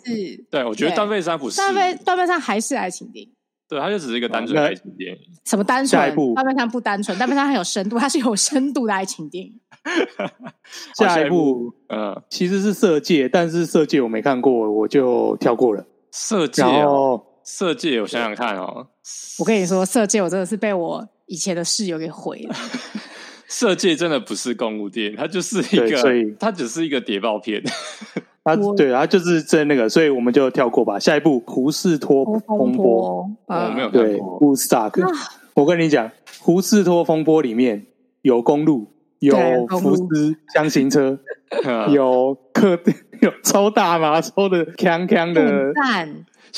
[0.52, 3.32] 对，我觉得断背山不是断背断背山还是爱情电影，
[3.68, 5.20] 对，它就只是一个单纯的爱情电影。
[5.46, 6.16] 什么单纯？
[6.36, 9.60] 断背山不单纯，断背山很有深度，它是有深度的爱情电影。
[10.96, 15.86] 下一部，呃，其实是色戒，但是色戒我没看过，我就跳过了。
[16.12, 18.88] 色戒哦，色戒，我想想看哦，
[19.40, 22.56] 我跟你说，色戒我真的是被我以前的室友给毁了。
[23.54, 27.62] 色戒真的不是公路电影，它就是一个，所以它只是一个谍报片。
[28.44, 30.98] 它对，它就是在那个，所以我们就跳过吧。
[30.98, 34.42] 下一步《胡士托风波》，我没有看过。
[34.42, 35.08] Woodstock，
[35.54, 36.08] 我跟你讲，
[36.40, 37.86] 《胡士托风波》里面
[38.24, 39.38] 有公路，有
[39.68, 41.20] 福斯箱型车，
[41.94, 42.80] 有客，
[43.22, 45.72] 有抽大麻抽的锵锵的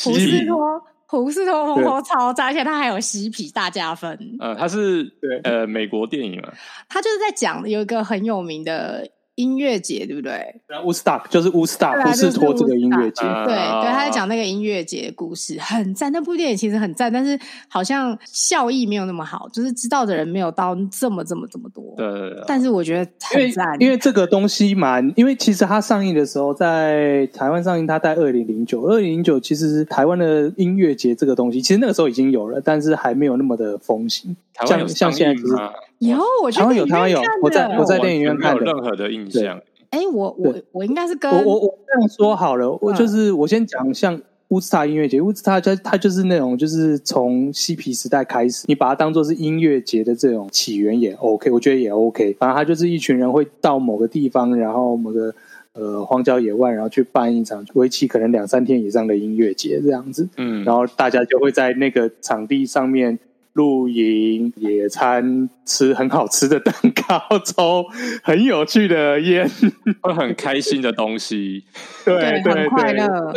[0.02, 0.82] 胡士托。
[1.08, 4.18] 胡士托风波超赞，而且他还有嬉皮大加分。
[4.40, 6.52] 呃，他是对呃美国电影嘛，
[6.90, 9.08] 他就是在讲有一个很有名的。
[9.36, 13.22] 音乐节对不对？Woodstock 就是 Woodstock，不是托这个音乐节。
[13.22, 16.12] 对对，他在讲那个音乐节的故事，很赞。
[16.12, 21.94] 那部电影其实很赞，但是好像效益没有那么好，就是知道的人没有到这么这么这么多。
[21.98, 22.44] 对对对。
[22.48, 34.36] 但是我觉得很赞，因为这个东西蛮，因为其实它上映的时候在台湾上映，它在二零零九，二零零九其实是台湾的音乐节这个东西，其实那个时候已经有了，但是还没有那么的风行。
[34.66, 35.56] 像像现在就是。
[36.00, 37.20] 有，我觉得台湾有，台湾有。
[37.42, 39.60] 我在我在电影院看的，没有任何的印象。
[39.92, 52.34] 哎，我我我应该是跟我我我这样说好了，我就是我先讲像乌斯塔音乐节，乌斯塔它它就是那种就是从嬉皮时代开始，你把它当做是音乐节的这种起源也 OK，我觉得也 OK。
[52.34, 55.34] 反正它就是一群人会到某个地方，然后某个
[55.74, 60.28] 呃荒郊野外，然后去办一场为期可能两三天以上的音乐节这样子。
[60.36, 63.18] 嗯，然后大家就会在那个场地上面
[63.56, 66.74] 露营、野餐、吃很好吃的蛋
[67.08, 67.86] 糕、 抽
[68.22, 69.50] 很有趣的烟，
[70.04, 71.64] 会很开心的东西。
[72.04, 73.34] 对对对，很快乐。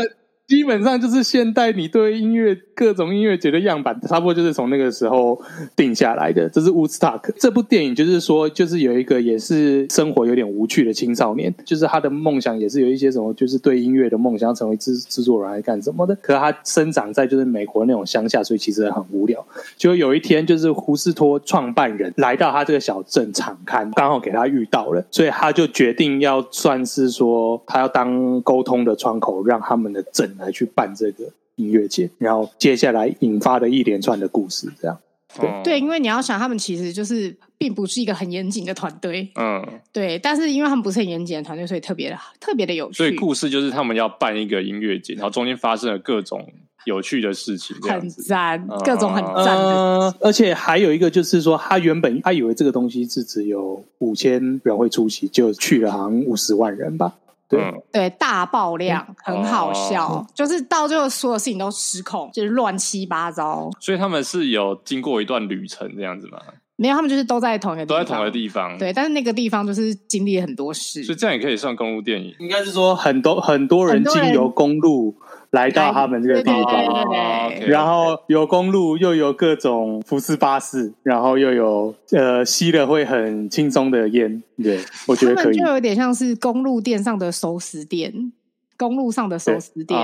[0.49, 5.37] 基本上就是现代你对音乐各种音乐节的样板，差不多就是从那个时候
[5.75, 6.49] 定下来的。
[6.49, 16.15] 这是 Woodstock 这部电影，就是说，就是有一个也是生活有点无趣的青少年，就是他的梦想也是有一些什么，就是对音乐的梦想，成为制制作人还是干什么的。
[16.23, 19.45] 可是他生长在就是美国那种乡下，所以其实很无聊。
[19.77, 30.29] 就有一天，就是胡斯托创办人来到他这个小镇场勘，刚好给他遇到了，所以他就决定要算是说，他要当沟通的窗口，让他们的镇。
[30.39, 31.25] 来去办这个
[31.59, 34.99] 音乐节，然后接下来引发的一连串的故事，这样。
[35.39, 42.95] 对、嗯、对，因为你要想，他们其实就是并不是一个很严谨的团队，嗯，对，但是因为他们不是很严谨的团队，所以特别的特别的有趣。
[42.95, 46.51] 所以故事就是他们要办一个音乐节，然后中间发生了各种
[46.87, 50.15] 有趣的事情，很赞，各种很赞的、呃。
[50.23, 57.15] 而且还有一个就是说，他原本他以为这个东西是只有五千人会出席，就去了好像五十万人吧。
[57.49, 63.71] 对、嗯、对，大爆量，很好笑，哦、就是到最后所有事情都失控，就是乱七八糟。
[63.81, 66.39] 所以他们是有经过一段旅程这样子吗？
[66.77, 68.79] 没有，他们就是都在同一个地方，都在同一个地方。
[68.79, 72.33] 对，但是那个地方就是经历了很多事，所以这样也可以算公路电影。
[72.39, 75.17] 应该是说很多很多人经由公路。
[75.51, 85.57] 来到他们这个地方，然后有公路，又有各种福斯巴士，然后又有呃吸了会很轻松的烟，对，我觉得可以。
[85.57, 88.31] 就有点像是公路店上的熟食店，
[88.77, 89.99] 公路上的熟食店，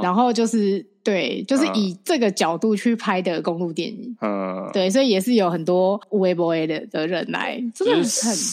[0.00, 8.04] 然后就是对，就是以这个角度去拍的公路电影，嗯，对，所以也是有很多微博的的人来，真的很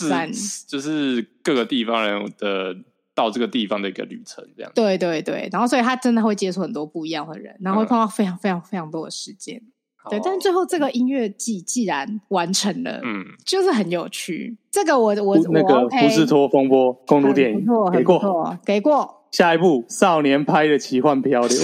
[0.10, 0.32] 赞，
[0.67, 2.75] 就是各个地方人的。
[3.13, 10.19] 到这个地方的一个旅程，这样对对对，然后所以他真的会接触很多不一样的人，然后会碰到非常非常非常多的时间，嗯、对。
[10.24, 14.58] 但是最后这个音乐季既然完成了，嗯，就是很有趣。
[14.71, 19.17] 这个我我那个不是托风波公路电影，不错，给过，给过。
[19.32, 21.58] 下一部少年拍的奇幻漂流，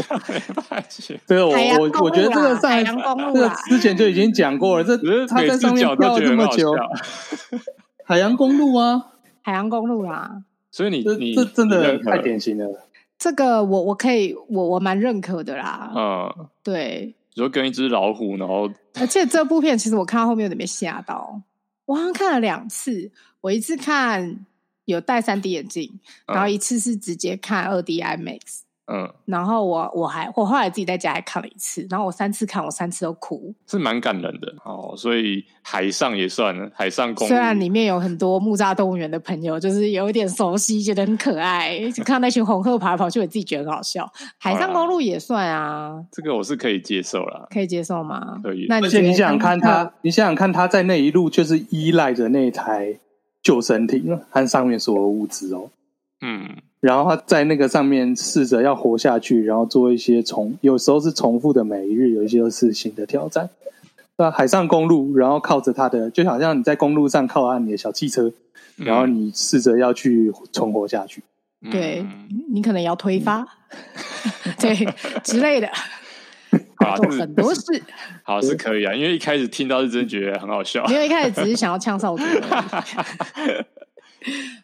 [1.28, 2.86] 这个我我我觉得这个上
[3.34, 4.96] 这个之前就已经讲过了，这
[5.28, 6.74] 他在上面漂了这么久，
[8.06, 9.08] 海洋公路啊，
[9.42, 10.44] 海洋公路啦。
[10.78, 12.88] 所以你你这真的太典型了。
[13.18, 15.92] 这个我我可以我我蛮认可的啦。
[15.96, 17.16] 嗯，对。
[17.34, 21.42] 你说跟一只老虎，然后而且这部片其实我看到后面有点被吓到。
[21.86, 23.10] 我好像看了两次，
[23.42, 24.46] 我一次看
[24.86, 28.40] 有戴三 D 眼镜，然后一次是直接看二 D IMAX。
[28.90, 34.94] 嗯，然后我我还我后来自己在家还看了一次，然后我三次看，我三次都哭，是蛮感人的哦。
[34.96, 44.10] 所以海上也算了，海上公路，虽然里面有很多木栅动物园的朋友，就是有一点熟悉，觉得很可爱，看那群红鹤跑来跑去，我自己觉得很好笑。
[44.38, 48.40] 海上公路也算啊，这个我是可以接受啦，可以接受吗？
[48.42, 48.68] 可以。
[48.70, 52.98] 那而且你想想看他，你想想看他在那一路就是依赖着那台
[53.44, 55.72] 救生艇和上面所有物资哦，
[56.22, 56.56] 嗯。
[56.80, 63.50] 然后他在那个上面试着要活下去，然后做一些重，有时候是重复的每一日，有一些是新的挑战。
[64.18, 68.32] 那海上公路，然后靠着他的，就好像你在公路上靠岸你的小汽车，
[68.76, 71.24] 然后你试着要去存活下去。
[71.72, 72.06] 对，
[72.52, 73.48] 你可能要推发，
[74.60, 74.76] 对
[75.24, 75.68] 之类的，
[76.96, 77.84] 做很多事。
[78.24, 82.24] 好，是可以啊，因为一开始听到是真觉得很好笑，因为一开始只是想要呛少主。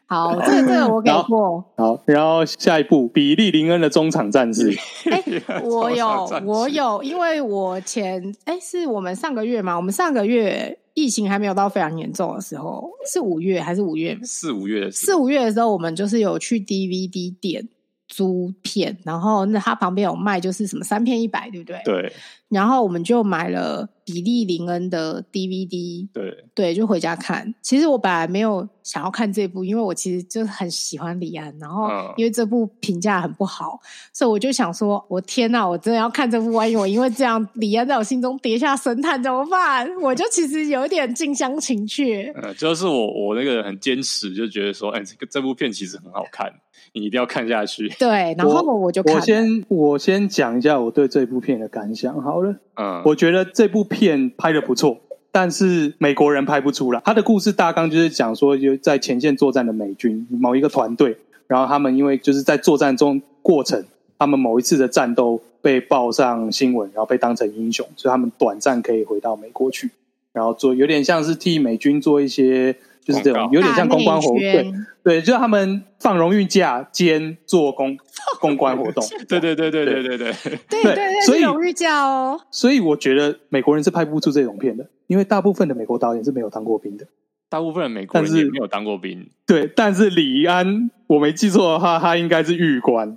[0.05, 1.63] 好，这个这个我给过。
[1.75, 4.71] 好，然后下一步比利林恩的中场战士。
[5.09, 5.23] 哎，
[5.63, 9.75] 我有，我有，因为我前哎，是我们上个月嘛？
[9.75, 14.15] 我们上个月疫情还没有到非常严重的时候，是五月还是五月？
[14.23, 17.67] 四五月的，四五月的时候，我们就是有去 DVD 店
[18.15, 21.81] 租片，然后那他旁边有卖，就是什么三片一百，对不对？
[21.83, 22.13] 对。
[22.49, 27.51] 然后我们就买了比利林恩的 DVD，对对，就回家看。
[27.63, 39.89] 其实我本来没有想要看这部，因为我其实就很喜欢李安，然后因为这部评价很不好，嗯、所以我就想说，我天呐，我真的要看这部，万一我因为这样李安在我心中跌下神坛怎么办？
[39.99, 42.31] 我就其实有点近乡情怯。
[42.35, 46.53] 呃、嗯，就是我我那个人很坚持，就觉得说，哎，这个这部片其实很好看。
[46.93, 47.89] 你一定要看下去。
[47.97, 52.55] 对，然后我就看我，我先我先讲一下我对这部片的感想好了。
[52.75, 54.97] 嗯，我觉得这部片拍的不错，
[55.31, 57.01] 但是美国人拍不出来。
[57.03, 61.17] 他的故事大纲就是讲说，就在前线作战的美军某一个团队，
[61.47, 63.83] 然后他们因为就是在作战中过程，
[64.19, 69.89] 他们某一次的战斗被报上新闻，然后被当成英雄，所以他们短暂可以回到美国去，
[70.31, 72.75] 然后做有点像是替美军做一些。
[73.05, 74.73] 就是这种有点像公关活动，对
[75.03, 77.97] 对，就是他们放荣誉假兼做公
[78.39, 87.05] 公关活动，对对对对对对对对对对，所以荣誉假哦，所以我觉得美国人是拍不出这种片的，因为大部分的美国导演是没有当过兵的。
[87.49, 93.15] 大部分的美国人也没有当过兵，对，但是李安，我没记错的话，他应该是预官，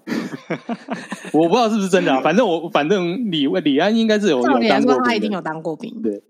[1.33, 2.21] 我不知道是不是真的啊。
[2.21, 6.03] 反正我反正李李安应该是有有当过兵，他一定有当过兵。
[6.03, 6.23] 对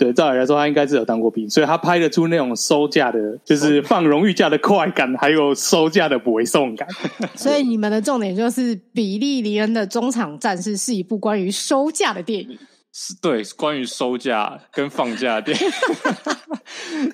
[0.00, 6.88] 对，照理来说，他应该是有当过兵，所以他拍得出那种收假的，就是放荣誉假的快感，还有收假的不送感。
[7.36, 12.58] 所以你们的重点就是比利林恩的中场战事是一部关于收假的电影，
[12.94, 15.66] 是对，关于收假跟放假的电影。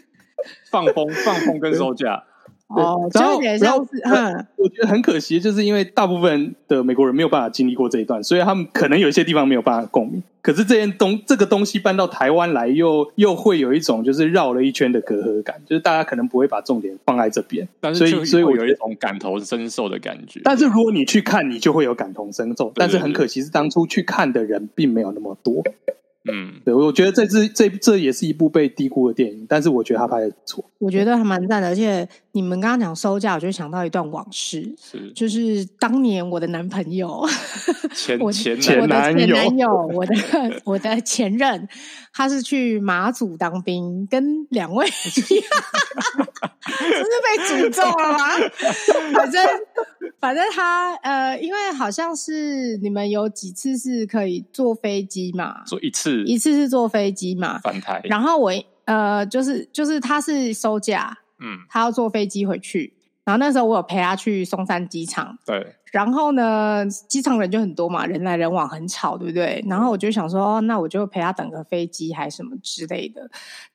[0.71, 2.23] 放风，放风跟收假
[2.69, 3.87] 哦，然后然后
[4.57, 10.23] 我觉得很可惜，就是因为大部分的美国人没有办法经历过这一段，所以他们可能有一些地方没有办法共鸣。
[10.43, 20.41] 可是这件东这个东西搬到台湾来又，又又会有一种就是绕了一圈的隔阂感，就是大家可能不会把重点放在这边，但是所以所以我有一种感同身受的感觉。
[20.43, 22.73] 但是如果你去看，你就会有感同身受。
[22.75, 25.63] 但是很可惜，是当初去看的人并没有那么多。
[26.33, 30.65] 嗯，对，我觉得这支这这也是一部被低估的电影，但是我觉得他拍的不错。
[30.79, 37.27] 我觉得还蛮赞的，而且你们刚刚讲收价，我就想到一段往事，是就是当年我的男朋友，
[37.95, 40.15] 前我前前男友，男友，我的
[40.65, 41.67] 我的前任，
[42.17, 45.45] 他是去马祖当兵，跟两位，一样，
[46.65, 48.19] 真是被诅咒了吗？
[49.15, 49.45] 反正。
[50.19, 58.01] 反正他呃，因为好像是你们有几次是可以坐飞机嘛，坐一次，一次是坐飞机嘛，返台。
[58.05, 58.51] 然后我
[58.87, 62.95] 呃，就是就是他是收假，嗯，他要坐飞机回去。
[63.25, 65.77] 然后那时候我有陪他去松山机场，对。
[65.97, 69.65] 然后呢，机场人就很多嘛，人来人往，很吵，对不对？
[69.67, 73.27] 然后我就想说，哦，那我就陪他等个飞机还是什么之类的。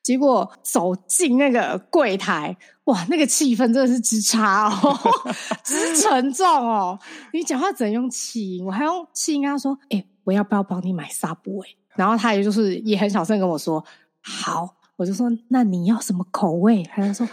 [0.04, 5.00] 结果走进那个柜台，哇，那个气氛真的是之差哦，
[5.66, 7.00] 之沉重哦。
[7.34, 13.84] 你讲话只能用气音，我还用气音跟他说：“哎，我要不要帮你买 Subway？” 然后他也就是也很小声跟我说
[14.22, 17.28] ：“好。”我就说：“那你要什么口味？”他就说。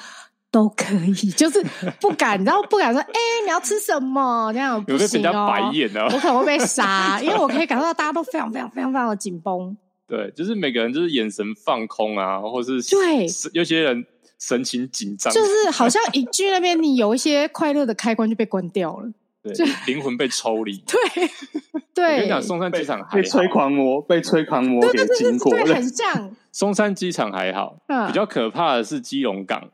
[0.50, 1.64] 都可以， 就是
[2.00, 4.50] 不敢，然后不敢说，哎、欸，你要吃什么？
[4.52, 5.46] 这样不行哦。
[5.48, 9.76] 白眼哦，我可能会被杀， 因为我可以感受到大家都非常非常非常非常的紧绷。
[10.06, 14.06] 对，就是每个人就是眼神放空啊，或是对，有些人
[14.38, 19.10] 神情紧张，就是好像一句那边你有一些快乐的开关就被关掉了，
[19.54, 20.82] 对，灵魂被抽离。
[20.86, 21.28] 对，
[21.94, 22.04] 对。
[22.04, 26.30] 我跟你讲，松山机场被催狂魔，被催狂魔给经过，对，很像。
[26.50, 29.68] 松山机场还好，嗯，比较可怕的是基隆港。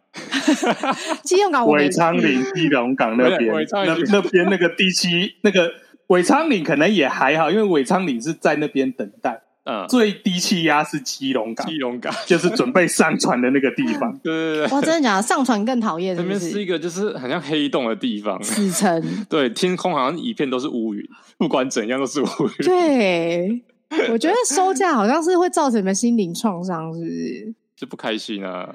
[1.23, 5.73] 基隆港，尾昌岭基隆港那边，那那边那个第七那个
[6.09, 9.41] 尾昌岭可能也还好，因为尾昌岭是在那边等待。
[9.65, 14.13] 嗯，最低气压是基隆港，基隆港就是准备上船的那个地方。
[14.23, 15.23] 对对对，哇，真的假的？
[15.23, 19.03] 上船更讨厌，那边是一个就是很像黑洞的地方，死城。
[19.29, 21.03] 对，天空好像一片都是乌云，
[21.39, 22.27] 不管怎样都是乌
[22.59, 22.67] 云。
[22.67, 23.63] 对，
[24.11, 27.55] 我觉得收假好像是会造成你们心灵创伤，是不是？
[27.75, 28.69] 就不开心啊。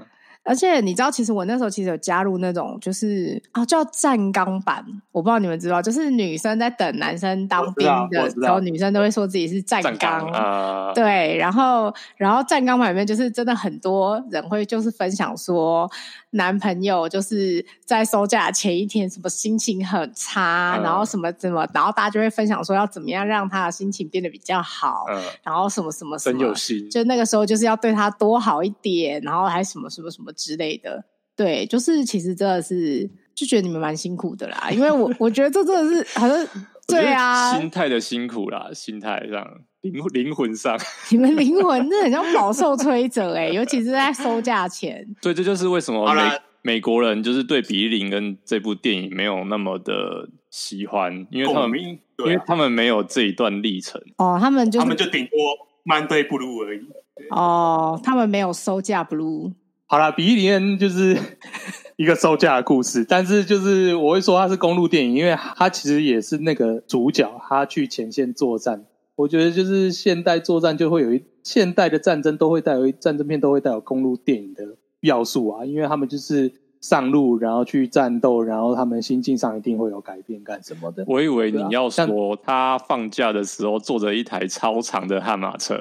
[0.50, 10.92] 而且你知道，其实我那时候其实有加入那种，就是啊叫站岗班，我不知道你们知道，就是女生在等男生当兵的时候，女生都会说自己是站岗啊。
[10.96, 15.88] 对，然后然后站岗班里面就是真的很多人会就是分享说，
[16.32, 30.30] 男朋友就是在收假前一天什么心情很差，嗯、然后什么怎么，然后大家就会分享说要怎么样让他的心情变得比较好，嗯、然后什么什么什么，真有心，就那个时候就是要对他多好一点，然后还什么什么什么。
[30.40, 31.04] 之类的，
[31.36, 36.48] 对，就是其实真的是就觉得你们蛮辛苦的啦，因为我我觉得这真的是好像
[36.90, 39.46] 对啊，心态的辛苦啦，心态上
[39.82, 40.78] 灵灵魂上，
[41.12, 45.06] 你们灵魂真的很像饱受摧折哎， 尤其是在收价前。
[45.22, 46.22] 对，这就是为什么美
[46.62, 54.02] 美国人就是对比利林跟这部电影没有那么的喜欢，因为他们因为他们没有这一段历程。
[54.18, 55.38] 哦，他们就他们就顶多
[55.86, 56.82] Monday Blue 而已。
[57.32, 59.54] 哦，他们没有收价 Blue。
[59.86, 61.18] 好啦，比利林就是
[62.00, 68.86] 一个收假的故事，但是就是我会说它是公路电影，因为它其实也是那个主角，他去前线作战。
[69.18, 74.64] 我觉得就是现代作战就会有一现代的战争都会带有战争片都会带有公路电影的
[75.02, 81.04] 要素啊，因为他们就是上路然后去战斗，然后他们心境上一定会有改变干什么的。
[81.06, 85.78] 我以为你要说他放假的时候坐着一台超长的悍马车。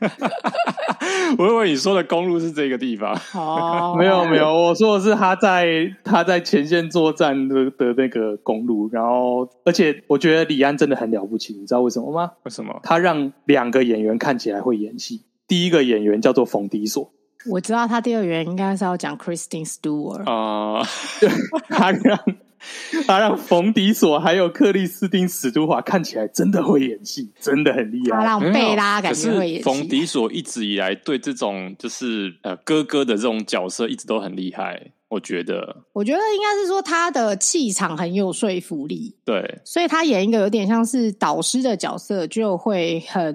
[1.38, 3.18] 我以为你说的公路是这个地方。
[3.34, 12.32] 哦，没有没有，我说的是他在他在前线作战的的那个公路，然后而且我觉得李安真的很了不起，你知道为什么吗？
[12.44, 12.80] 为什么？
[12.82, 17.10] 他让两个演员看起来会演戏，第一个演员叫做冯迪索，
[17.50, 20.86] 我知道他第二原因应该是要讲 Christine Stewart 啊、呃，
[21.68, 22.18] 他让
[23.06, 28.18] 他让冯迪索还有克里斯汀史都华看起来真的会演戏，真的很厉害。
[28.18, 29.62] 他让贝拉感觉会演戏。
[29.62, 34.92] 冯迪索一直以来对这种就是呃哥哥的这种角色一直都很厉害。
[35.08, 43.32] 我觉得，我觉得应该是说他的气场很有说服力，对，所以他演一个有点像是导师的角色，就会很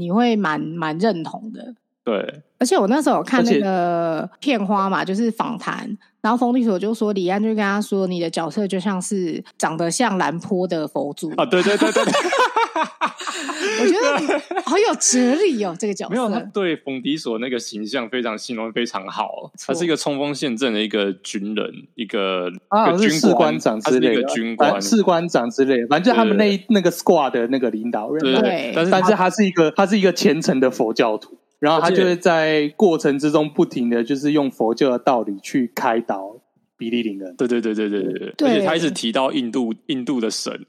[0.00, 2.42] 你会蛮蛮认同的，对。
[2.58, 12.12] 而且我那时候有看那个片花嘛，就是访谈，然后冯迪索就说李安就跟他说，你的角色就像是长得像兰坡的佛祖啊，对对对对对。
[13.80, 16.14] 我觉得好有哲理哦，这个角色。
[16.14, 19.50] 没有，他对冯迪所那个形象非常形容非常好。
[19.66, 28.22] 他是一个冲锋陷阵的一个军人，一个啊，一个军是士官长之类的，一个军官，士官长之类的，反正就他们那那个 squad 的那个领导人。
[28.22, 36.36] 对，对，但是但是他是一个他是一个虔诚的佛教徒，然后他就会在过程之中不停的就是用佛教的道理去开导。
[36.74, 40.66] 比利林恩，对对对对对对对，而且他一直提到印度印度的神，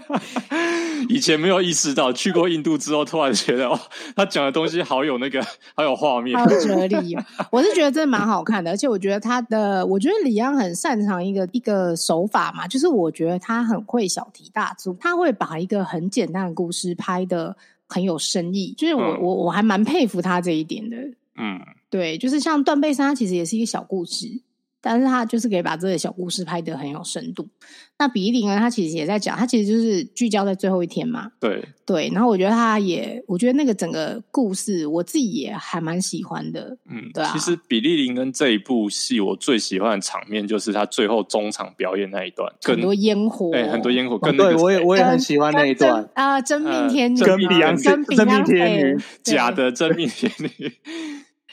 [1.08, 3.80] 以前没有意识到，去过印度之后，突然觉得哦，
[4.14, 5.42] 他讲的东西好有那个，
[5.74, 7.16] 好有画面，好有哲理。
[7.50, 17.56] 我是觉得真的蛮好看的，而且我觉得他的，我觉得李安很擅长一个一个手法嘛，就是我觉得他很会小题大做，他会把一个很简单的故事拍得
[17.88, 20.96] 很有深意，就是我、嗯、我我还蛮佩服他这一点的。
[21.36, 21.60] 嗯，
[21.90, 24.40] 对，就是像断背山，它其实也是一个小故事。
[24.84, 27.48] 但是他就是可以把这个小故事拍得很有深度。
[27.96, 31.30] 那比利林恩他其实也在讲，他其实就是聚焦在最后一天嘛。
[31.40, 36.76] 对对，然后我觉得他也，我觉得那个整个故事，我自己也还蛮喜欢的。
[36.90, 37.30] 嗯，对啊。
[37.32, 44.18] 其实比利林跟这一部戏，我最喜欢的场面就是他最后中场表演那一段，很多烟火，对，很多烟火。
[44.18, 47.82] 跟、哦、对我也我也很喜欢那一段啊，真命天女，真命天女，
[48.16, 50.72] 真命天女，假的真命天女。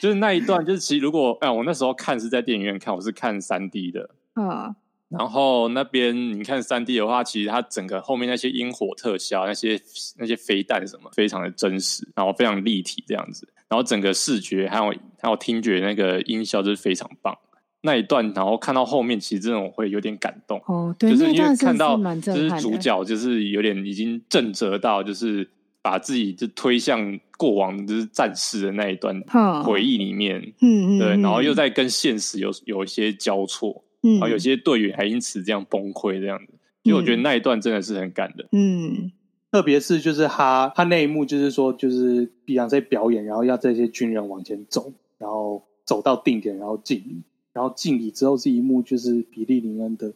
[0.02, 4.76] 就是那一段，就是其实如果哎，我那时候看是在电影院看，我是看三 D 的，嗯，
[5.10, 9.80] 然后那边你看三 D 的话，其实它整个后面那些烟火特效、那些
[10.18, 14.92] 那些飞弹什么，非常的真实，然后非常立体这样子，然后整个视觉还有
[15.22, 17.38] 还有听觉那个音效就是非常棒。
[17.82, 25.48] 那一段，然后看到后面，其实这种会有点感动哦，对，就是因为看到就是主角就是有点已经震折到，就是。
[25.82, 29.20] 把自己就推向过往就是战士的那一段
[29.64, 36.54] 回忆里面，嗯，对，然后又在跟现实有有一些交错，嗯，然后有些队员还因此这样崩溃这样子，
[36.84, 39.12] 因为我觉得那一段真的是很感人，嗯，
[39.52, 47.24] 特别是就是他他那一幕就是说就是比昂在表演，然后要这些军人往前走，然后走到定点，然后敬礼，
[47.54, 50.14] 然后敬礼之后是一幕就是比利林恩的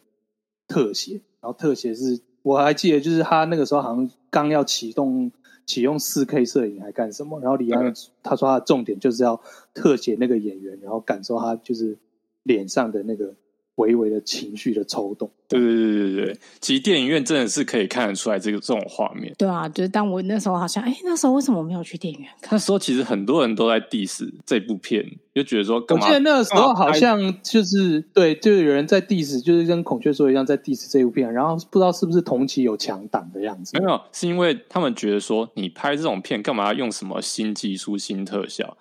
[0.68, 5.32] 特写，然后特写是我还记得就是他那个时候好像刚要启动。
[5.66, 7.40] 启用四 K 摄影还干什么？
[7.40, 7.92] 然后李安
[8.22, 9.38] 他说他的重点就是要
[9.74, 11.98] 特写那个演员，然后感受他就是
[12.44, 13.34] 脸上的那个。
[13.76, 19.34] 微微的情绪的抽动，对对对对对，其实电影院真的是可以看得出来这个这种画面。
[19.38, 22.50] 对啊，就是当我那时候好像，哎，那时候为什么我没有去电影院看？
[22.52, 25.04] 那时候其实很多人都在 diss 这部片，
[25.34, 33.78] 就觉得说干嘛，我记得那个时候好像就是对，就有人在 diss，就是跟孔雀说一样在 diss 这部片，然后不知道是不是同期有强档的样子。
[33.78, 38.76] 没有，是因为他们觉得说，你拍这种片干嘛要用什么新技术、新特效，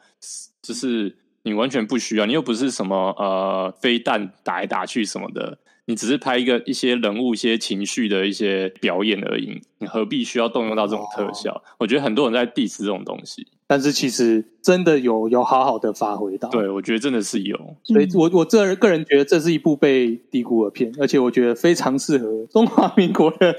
[0.61, 1.17] 就是。
[1.45, 11.51] 你完全不需要，你又不是什么呃飞弹打来打去什么的，你只是拍一个一些人物、一些情绪的一些表演而已，你何必需要动用到这种特效？
[11.51, 13.47] 哦、我觉得很多人在 diss 这种东西。
[13.67, 23.55] 但是其实真的有有好好的发挥到，对，我觉得真的是有，所以我我这个人觉得这是一部被低估的片，而且我觉得非常适合中华民国的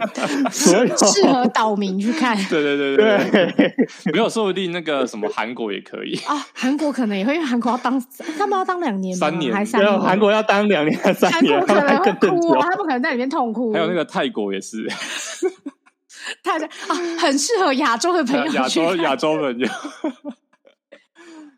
[0.50, 2.34] 所有适合岛民去看。
[2.48, 3.74] 对对对对对，
[4.14, 8.02] 没有，说不定那个什么韩国也可以啊，韩国可能也会，因为韩国要当
[8.38, 13.74] 他们要当两年，三年还三年，韩国要当两年还三年，韩国可能会哭，他不可能在里面痛哭。
[13.74, 14.88] 还有那个泰国也是。
[16.42, 18.52] 他的啊，很适合亚洲的朋友。
[18.52, 19.68] 亚洲亚洲朋友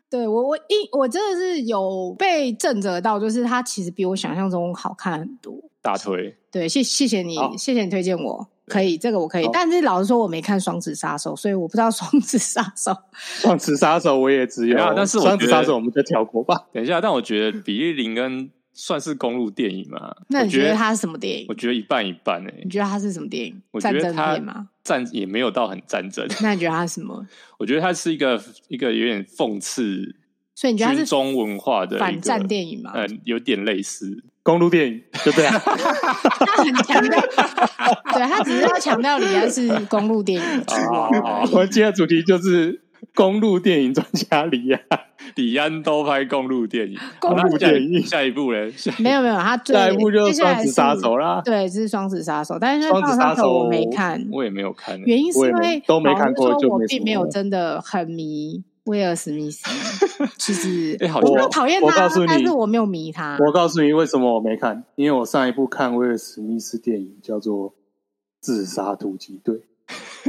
[0.09, 5.55] 对我我一我真的是有被震慑到，就是他其实比我想象中好看很多。
[5.81, 9.49] 大推对，谢谢谢你，谢谢你推荐我，可以这个我可以。
[9.51, 12.91] 但是老实说，我没看《双子杀手》，所以我不知道《双子杀手》。
[13.41, 16.67] 《双子杀手》我也只有，但是《双子杀手》我们就跳过吧。
[16.71, 18.51] 等一下，但我觉得比利林恩。
[18.73, 20.15] 算是公路电影吗？
[20.29, 21.45] 那你觉得它是什么电影？
[21.47, 22.61] 我觉得一半一半诶、欸。
[22.63, 23.61] 你觉得它是什么电影？
[23.71, 24.69] 我觉得它战争片吗？
[24.83, 26.27] 战也没有到很战争。
[26.41, 27.25] 那你觉得它是什么？
[27.59, 30.15] 我觉得它是一个一个有点讽刺，
[30.55, 32.91] 所以你觉得它是中文化的反战电影吗？
[32.95, 35.45] 嗯，有点类似公路电影，对不对？
[35.47, 37.21] 他很强调，
[38.13, 40.63] 对他只是要强调李安是公路电影。
[41.51, 42.82] 我们今天的主题就是。
[43.15, 44.81] 公路电影专家李安，
[45.35, 48.01] 李安都拍公路电影， 公路电影。
[48.01, 48.73] 下一部嘞？
[48.99, 51.41] 没有没有，他下一部就是双子杀手啦。
[51.43, 59.63] 对，这是双子杀手，但是双子杀手我没看，我也没有看，原因是因为都没看过，就我并没有真的很迷威尔史密斯，
[60.37, 63.37] 其实我没有讨厌他，但是我没有迷他。
[63.45, 67.71] 我告诉你为什么我没看，因为我上一部看威尔史密斯电影叫做
[68.41, 69.55] 《自杀突击队》。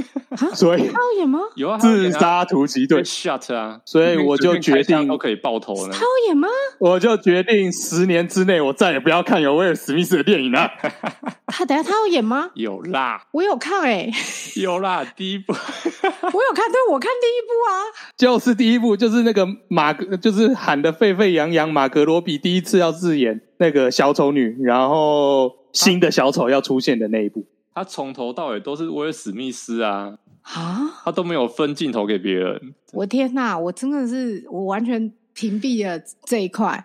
[0.54, 1.40] 所以他有演吗？
[1.54, 5.92] 有啊，自杀突击队 shut 啊，所以我就决定都可以爆头了。
[5.92, 6.48] 他有演吗？
[6.78, 10.68] 我就决定十年之内我再也不要看有威尔史密斯的电影了。
[11.46, 12.50] 他等下他有演吗？
[12.54, 14.10] 有啦，我有看哎，
[14.56, 15.52] 有啦，第一部
[16.02, 16.06] 我
[16.42, 17.72] 有看，对，我看第一部啊，
[18.16, 27.46] 就是第一部，就是那个马格，就是喊得沸沸扬扬，马格罗比第一次要自演那个小丑女，然后新的小丑要出现的那一部。
[27.74, 32.74] 他从头到尾都是威尔史密斯啊，啊，他都没有分镜头给别人。
[32.92, 36.84] 我天哪，我真的是我完全屏蔽了这一块。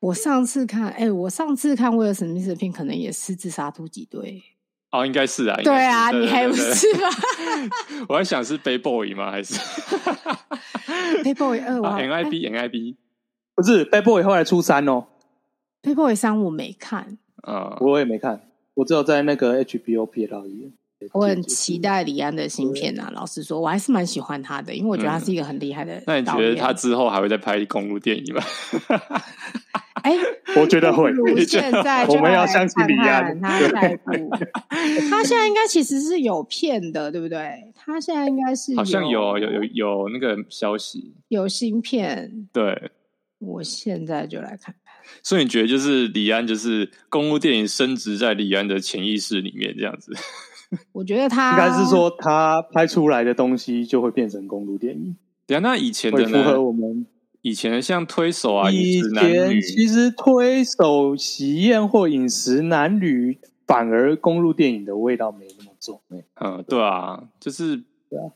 [0.00, 4.40] 我上次看，哎、欸，我上次看威尔史密斯的片，可能也是自杀突击队。
[4.92, 7.08] 哦，应该是啊，是对啊，你还不是吧？
[8.08, 9.32] 我还想是 Bad Boy 吗？
[9.32, 9.54] 还是
[11.24, 11.82] Bad Boy 二？
[11.82, 12.96] 啊，N I B N I B
[13.56, 15.06] 不是 Bad Boy 后来出三哦
[15.82, 18.47] ，Bad Boy 三我没看，啊、嗯，我也没看。
[18.78, 20.72] 我只有在那个 HBO 瞥到一眼。
[21.12, 23.10] 我很期待李安的新片啊！
[23.14, 26.02] 老实说，我还是蛮喜欢他的，因为我觉得他是一个很厉害的、嗯。
[26.06, 28.42] 那你觉得他之后还会再拍公路电影吗？
[30.02, 31.12] 哎、欸，我觉得会。
[31.44, 33.40] 现在 我们要相信李安。
[33.40, 34.12] 他下一部，
[35.10, 37.72] 他现在应该其实是有片的，对不对？
[37.74, 42.48] 他现在应该是好像有有有有那个消息，有新片。
[42.52, 42.90] 对，
[43.38, 44.87] 我现在就来看看。
[45.22, 50.12] 所以你觉得就是李安就是公路电影升值在李安的潜意识里面这样子？
[50.92, 55.16] 我觉得他应该是说他拍出来的东西就会变成公路电影。
[55.46, 56.42] 对啊，那以前的呢？
[56.44, 57.06] 符合我们
[57.40, 66.02] 以前的像推手啊，以前其实推手、喜宴或饮食男女，反而公路电影的味道没那么重。
[66.34, 67.82] 嗯，对啊，就是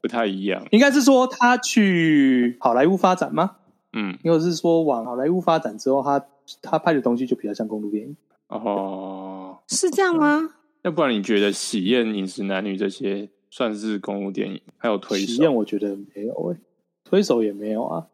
[0.00, 0.66] 不太一样。
[0.70, 3.56] 应该是说他去好莱坞发展吗？
[3.92, 6.24] 嗯，因为是说往好莱坞发展之后，他
[6.60, 8.16] 他拍的东西就比较像公路电影。
[8.48, 10.54] 哦，是这样吗？
[10.82, 14.60] 要不然你觉得喜宴、饮食男女这些算是公路电影？
[14.76, 15.26] 还有推手？
[15.26, 16.60] 喜宴我觉得没有诶、欸，
[17.04, 18.06] 推手也没有啊。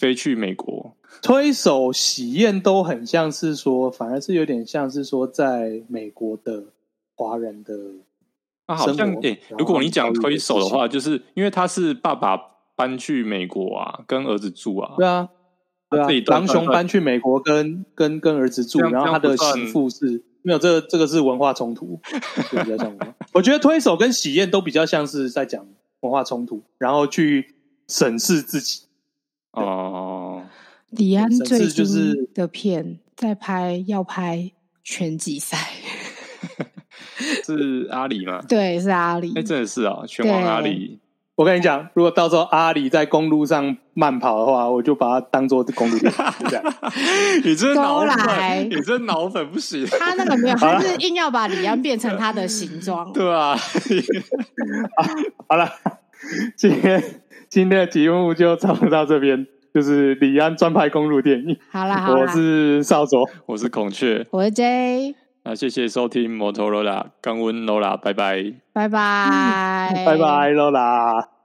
[0.00, 6.64] 飞去美国，推手、喜宴都很像是说，反而是有点像是说，在美国的
[7.14, 7.74] 华人的
[8.66, 12.36] 啊，好像诶、欸，如果你讲推手的话，就是因为他是爸爸
[12.74, 14.94] 搬去美国啊，跟儿子住啊。
[14.96, 15.28] 对啊，
[15.90, 20.24] 对啊，郎雄搬去美国跟跟跟儿子住，然后他的媳妇是。
[20.40, 22.00] 没有，这个这个是文化冲突，
[22.50, 22.96] 就比较像。
[23.32, 25.66] 我觉得推手跟喜宴都比较像是在讲
[26.00, 27.56] 文化冲突，然后去
[27.88, 28.82] 审视自己。
[29.50, 30.44] 哦，
[30.90, 34.52] 李安最近的片在拍，要拍
[34.84, 35.70] 拳击赛，
[37.44, 38.40] 是阿里吗？
[38.48, 39.32] 对，是阿里。
[39.34, 41.00] 哎，真的是啊，拳王阿里。
[41.38, 46.74] 我跟你讲，如果到时候阿里在公路上慢跑的话，我就把它当做公路电影，就这样。
[47.44, 49.86] 你这脑粉，你这脑粉不行。
[50.00, 53.10] 他那个没有，他是硬要把李安变成他的形状。
[53.14, 53.56] 对啊。
[55.48, 55.70] 好了，
[56.56, 57.00] 今天
[57.48, 61.56] 今天的节目就差不多到这边，就是李安专拍公路电影。
[61.70, 65.14] 好了，好了，我是少佐，我是孔雀，我是 J。
[65.48, 71.37] 那谢谢收听摩托罗拉，钢温罗拉，拜拜，拜拜， 拜拜，罗拉。